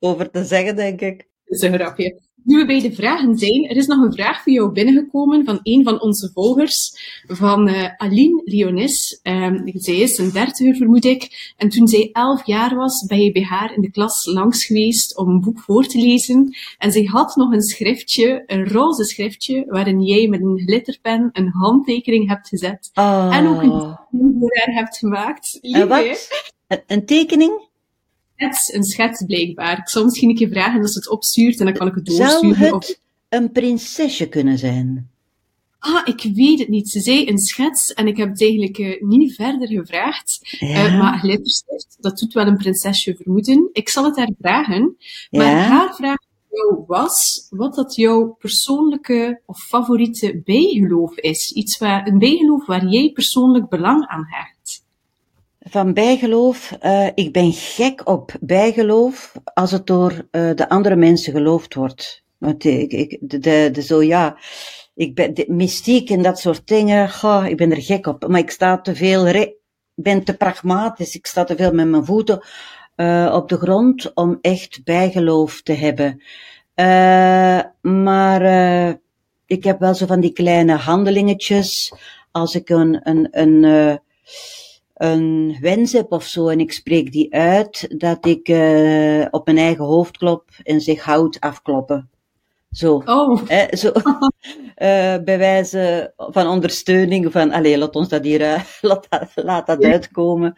[0.00, 1.32] over te zeggen, denk ik.
[1.54, 2.20] Dat is een grapje.
[2.44, 5.60] Nu we bij de vragen zijn, er is nog een vraag voor jou binnengekomen van
[5.62, 6.92] een van onze volgers,
[7.26, 9.20] van eh, Aline Lionis.
[9.22, 11.52] Ehm, zij is een dertiger, vermoed ik.
[11.56, 15.16] En toen zij elf jaar was, ben je bij haar in de klas langs geweest
[15.16, 16.56] om een boek voor te lezen.
[16.78, 21.48] En zij had nog een schriftje, een roze schriftje, waarin jij met een glitterpen een
[21.48, 22.90] handtekening hebt gezet.
[22.94, 23.36] Oh.
[23.36, 25.58] En ook een tekening voor haar hebt gemaakt.
[25.60, 26.28] Lief, wat?
[26.66, 27.72] Een, een tekening?
[28.36, 29.78] Schets, een schets blijkbaar.
[29.78, 32.12] Ik zal misschien een keer vragen als ze het opstuurt en dan kan ik het
[32.12, 32.74] Zou doorsturen.
[32.74, 32.86] Of...
[32.86, 35.08] het een prinsesje kunnen zijn?
[35.78, 36.90] Ah, ik weet het niet.
[36.90, 40.38] Ze zei een schets en ik heb het eigenlijk eh, niet verder gevraagd.
[40.58, 40.84] Ja.
[40.84, 43.68] Eh, maar glitterstift, dat doet wel een prinsesje vermoeden.
[43.72, 44.96] Ik zal het haar vragen.
[45.30, 46.16] Maar haar vraag
[46.86, 51.52] was wat dat jouw persoonlijke of favoriete bijgeloof is.
[51.52, 54.83] Iets waar, een bijgeloof waar jij persoonlijk belang aan hecht.
[55.66, 61.32] Van bijgeloof, eh, ik ben gek op bijgeloof als het door eh, de andere mensen
[61.32, 62.22] geloofd wordt.
[62.38, 64.36] Want ik, ik, de, de, zo ja,
[64.94, 68.28] ik ben de mystiek en dat soort dingen, goh, ik ben er gek op.
[68.28, 69.52] Maar ik sta te veel, re-
[69.94, 72.44] ben te pragmatisch, ik sta te veel met mijn voeten
[72.96, 76.22] eh, op de grond om echt bijgeloof te hebben.
[77.80, 78.42] Maar
[79.46, 81.92] ik heb wel zo van die kleine handelingetjes.
[82.30, 84.00] Als ik een, een, een,
[85.04, 89.58] een wens heb of zo en ik spreek die uit, dat ik eh, op mijn
[89.58, 92.10] eigen hoofd klop en zeg hout afkloppen.
[92.70, 93.02] Zo.
[93.04, 93.92] Oh, Hè, zo
[94.74, 99.82] eh, bij wijze van ondersteuning van, allee, laat ons dat hier, eh, laat, laat dat
[99.82, 100.56] uitkomen.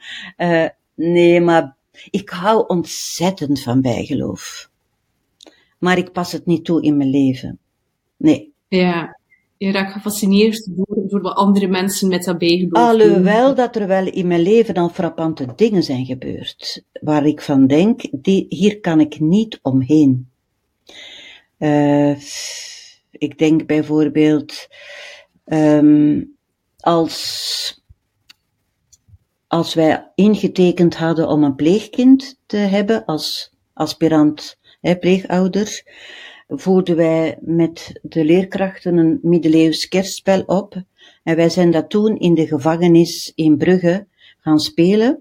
[0.95, 1.77] Nee, maar
[2.11, 4.71] ik hou ontzettend van bijgeloof.
[5.79, 7.59] Maar ik pas het niet toe in mijn leven.
[8.17, 8.53] Nee.
[8.69, 9.16] ja.
[9.59, 12.73] Je raakt gefascineerd door, door wat andere mensen met dat bijgeloof.
[12.73, 17.67] Alhoewel dat er wel in mijn leven al frappante dingen zijn gebeurd, waar ik van
[17.67, 20.31] denk, die, hier kan ik niet omheen.
[21.59, 22.17] Eh,
[23.11, 24.69] ik denk bijvoorbeeld,
[25.45, 26.23] ehm,
[26.79, 27.85] als,
[29.47, 35.83] als wij ingetekend hadden om een pleegkind te hebben als aspirant hè, pleegouder,
[36.49, 40.83] voerden wij met de leerkrachten een middeleeuws kerstspel op.
[41.23, 44.07] En wij zijn dat toen in de gevangenis in Brugge
[44.41, 45.21] gaan spelen.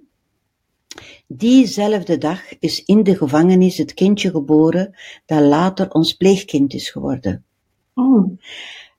[1.28, 4.96] Diezelfde dag is in de gevangenis het kindje geboren
[5.26, 7.44] dat later ons pleegkind is geworden.
[7.94, 8.38] Oh,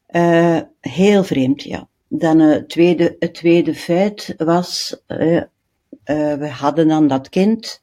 [0.07, 1.89] Eh, heel vreemd, ja.
[2.09, 5.45] Dan eh, het, tweede, het tweede feit was, eh, eh,
[6.39, 7.83] we hadden dan dat kind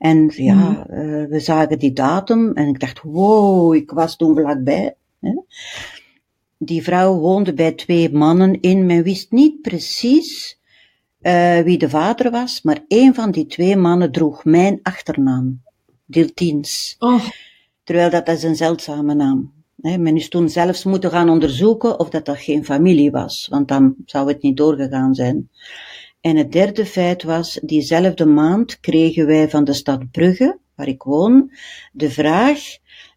[0.00, 4.94] en ja, eh, we zagen die datum en ik dacht, wow, ik was toen vlakbij.
[5.20, 5.34] Hè.
[6.58, 10.58] Die vrouw woonde bij twee mannen in, men wist niet precies
[11.20, 15.62] eh, wie de vader was, maar een van die twee mannen droeg mijn achternaam,
[16.04, 16.96] Diltiens.
[16.98, 17.24] oh,
[17.84, 19.52] Terwijl dat, dat is een zeldzame naam.
[19.80, 23.68] Hè, men is toen zelfs moeten gaan onderzoeken of dat, dat geen familie was, want
[23.68, 25.48] dan zou het niet doorgegaan zijn.
[26.20, 31.02] En het derde feit was, diezelfde maand kregen wij van de stad Brugge, waar ik
[31.02, 31.50] woon,
[31.92, 32.60] de vraag,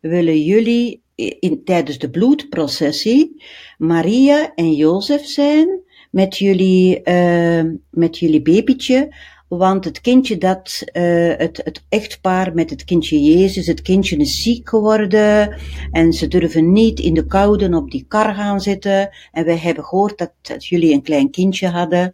[0.01, 3.43] willen jullie in, tijdens de bloedprocessie
[3.77, 5.81] Maria en Jozef zijn
[6.11, 9.15] met jullie, eh, met jullie babytje,
[9.47, 14.41] want het kindje dat, eh, het, het echtpaar met het kindje Jezus, het kindje is
[14.41, 15.57] ziek geworden
[15.91, 19.83] en ze durven niet in de koude op die kar gaan zitten en wij hebben
[19.83, 22.13] gehoord dat jullie een klein kindje hadden.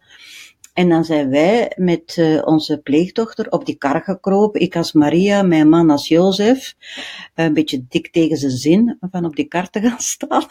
[0.80, 4.60] En dan zijn wij met uh, onze pleegdochter op die kar gekropen.
[4.60, 6.74] Ik als Maria, mijn man als Jozef.
[7.34, 10.44] Een beetje dik tegen zijn zin van op die kar te gaan staan.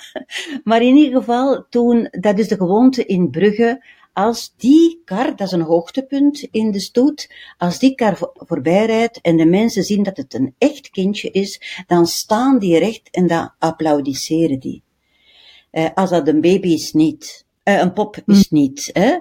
[0.64, 5.48] Maar in ieder geval, toen, dat is de gewoonte in Brugge, als die kar, dat
[5.48, 9.84] is een hoogtepunt in de stoet, als die kar voor, voorbij rijdt en de mensen
[9.84, 14.84] zien dat het een echt kindje is, dan staan die recht en dan applaudisseren die.
[15.72, 17.46] Uh, als dat een baby is niet.
[17.64, 18.56] Uh, een pop is hm.
[18.56, 18.90] niet.
[18.94, 19.18] Hè?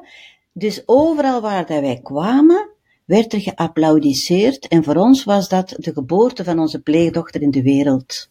[0.58, 2.68] Dus overal waar dat wij kwamen,
[3.04, 7.62] werd er geapplaudisseerd en voor ons was dat de geboorte van onze pleegdochter in de
[7.62, 8.30] wereld.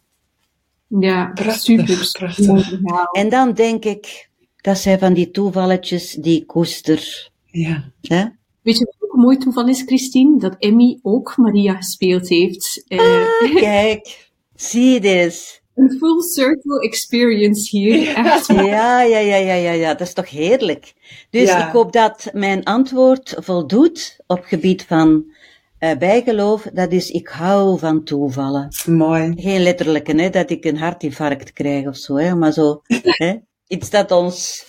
[0.86, 2.72] Ja, prachtig, prachtig.
[3.12, 7.30] En dan denk ik, dat zijn van die toevalletjes die ik koester.
[7.44, 7.92] Ja.
[8.00, 8.24] Hè?
[8.62, 10.38] Weet je wat ook een mooi toeval is, Christine?
[10.38, 12.84] Dat Emmy ook Maria gespeeld heeft.
[12.88, 18.16] Uh, ah, kijk, zie dit een full circle experience hier.
[18.16, 18.46] Echt.
[18.46, 20.94] Ja, ja, ja, ja, ja, ja, dat is toch heerlijk.
[21.30, 25.24] Dus ik hoop dat mijn antwoord voldoet op gebied van
[25.80, 26.62] uh, bijgeloof.
[26.72, 28.68] Dat is, ik hou van toevallen.
[28.86, 29.32] Mooi.
[29.36, 32.82] Geen letterlijke, hè, dat ik een hartinfarct krijg of zo, hè, maar zo,
[33.22, 34.66] hè, iets dat ons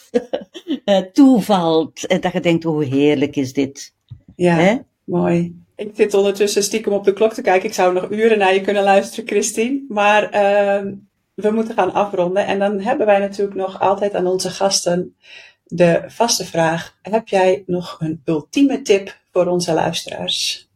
[0.85, 2.05] uh, toevalt.
[2.05, 3.93] En dat je denkt, hoe heerlijk is dit.
[4.35, 4.77] Ja, hè?
[5.03, 5.67] mooi.
[5.79, 7.69] Ik zit ondertussen stiekem op de klok te kijken.
[7.69, 9.85] Ik zou nog uren naar je kunnen luisteren, Christine.
[9.89, 10.91] Maar uh,
[11.33, 12.45] we moeten gaan afronden.
[12.45, 15.15] En dan hebben wij natuurlijk nog altijd aan onze gasten
[15.63, 16.97] de vaste vraag.
[17.01, 20.69] Heb jij nog een ultieme tip voor onze luisteraars?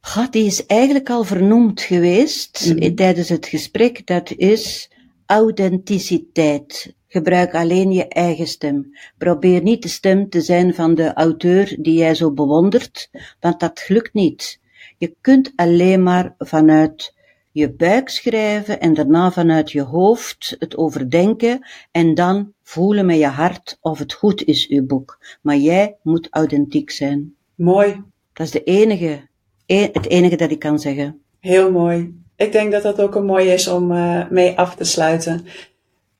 [0.00, 4.06] God, die is eigenlijk al vernoemd geweest mm tijdens het gesprek.
[4.06, 4.90] Dat is
[5.26, 6.94] authenticiteit.
[7.08, 8.96] Gebruik alleen je eigen stem.
[9.18, 13.84] Probeer niet de stem te zijn van de auteur die jij zo bewondert, want dat
[13.88, 14.60] lukt niet.
[14.98, 17.14] Je kunt alleen maar vanuit
[17.52, 23.26] je buik schrijven en daarna vanuit je hoofd het overdenken en dan voelen met je
[23.26, 25.18] hart of het goed is, uw boek.
[25.40, 27.34] Maar jij moet authentiek zijn.
[27.54, 28.02] Mooi.
[28.32, 29.20] Dat is de enige,
[29.66, 31.20] e-, het enige dat ik kan zeggen.
[31.40, 32.22] Heel mooi.
[32.36, 35.46] Ik denk dat dat ook een mooi is om uh, mee af te sluiten.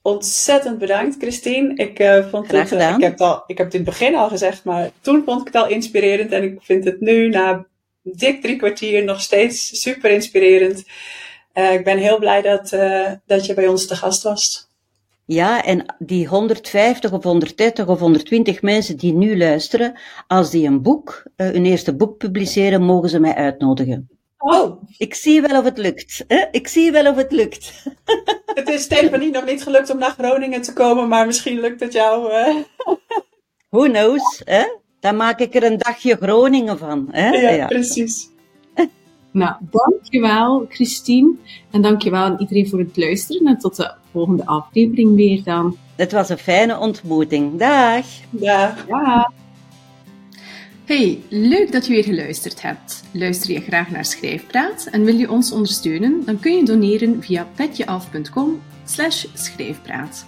[0.09, 1.75] Ontzettend bedankt, Christine.
[1.75, 4.15] Ik uh, vond het, uh, ik, heb het al, ik heb het in het begin
[4.15, 6.33] al gezegd, maar toen vond ik het al inspirerend.
[6.33, 7.67] En ik vind het nu, na
[8.03, 10.85] dik drie kwartier, nog steeds super inspirerend.
[11.55, 12.77] Uh, ik ben heel blij dat,
[13.27, 14.67] dat je bij ons te gast was.
[15.25, 20.83] Ja, en die 150 of 130 of 120 mensen die nu luisteren, als die een
[20.83, 24.18] boek, hun eerste boek publiceren, mogen ze mij uitnodigen.
[24.39, 26.24] Oh, ik zie wel of het lukt.
[26.26, 26.45] Hè?
[26.51, 27.72] Ik zie wel of het lukt.
[28.59, 31.93] Het is Stefanie nog niet gelukt om naar Groningen te komen, maar misschien lukt het
[31.93, 32.32] jou.
[32.32, 32.62] Hè?
[33.68, 34.43] Who knows?
[34.45, 34.62] Hè?
[35.01, 37.09] Dan maak ik er een dagje Groningen van.
[37.11, 37.28] Hè?
[37.28, 38.28] Ja, ja, precies.
[39.30, 41.34] Nou, dankjewel Christine.
[41.70, 43.47] En dankjewel aan iedereen voor het luisteren.
[43.47, 45.76] En tot de volgende aflevering weer dan.
[45.97, 47.59] Het was een fijne ontmoeting.
[47.59, 48.07] Dag.
[48.30, 48.86] Dag.
[48.86, 49.30] Dag.
[50.89, 53.03] Hey, leuk dat je weer geluisterd hebt.
[53.12, 56.24] Luister je graag naar Schrijfpraat en wil je ons ondersteunen?
[56.24, 58.62] Dan kun je doneren via petjeaf.com
[59.34, 60.26] schrijfpraat.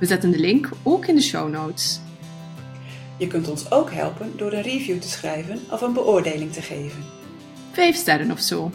[0.00, 2.00] We zetten de link ook in de show notes.
[3.18, 7.04] Je kunt ons ook helpen door een review te schrijven of een beoordeling te geven.
[7.72, 8.70] Vijf sterren of zo.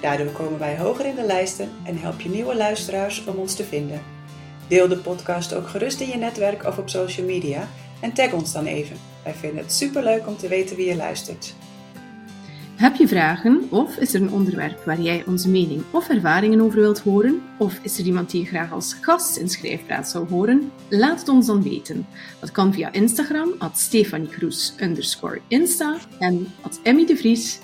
[0.00, 3.64] Daardoor komen wij hoger in de lijsten en help je nieuwe luisteraars om ons te
[3.64, 4.02] vinden.
[4.68, 7.68] Deel de podcast ook gerust in je netwerk of op social media
[8.00, 9.17] en tag ons dan even.
[9.28, 11.54] Wij vinden het superleuk om te weten wie je luistert.
[12.76, 16.80] Heb je vragen of is er een onderwerp waar jij onze mening of ervaringen over
[16.80, 17.42] wilt horen?
[17.58, 20.72] Of is er iemand die je graag als gast in Schrijfpraat zou horen?
[20.88, 22.06] Laat het ons dan weten.
[22.40, 24.28] Dat kan via Instagram, at Stefanie
[24.80, 27.58] underscore Insta en at Emmy de Vries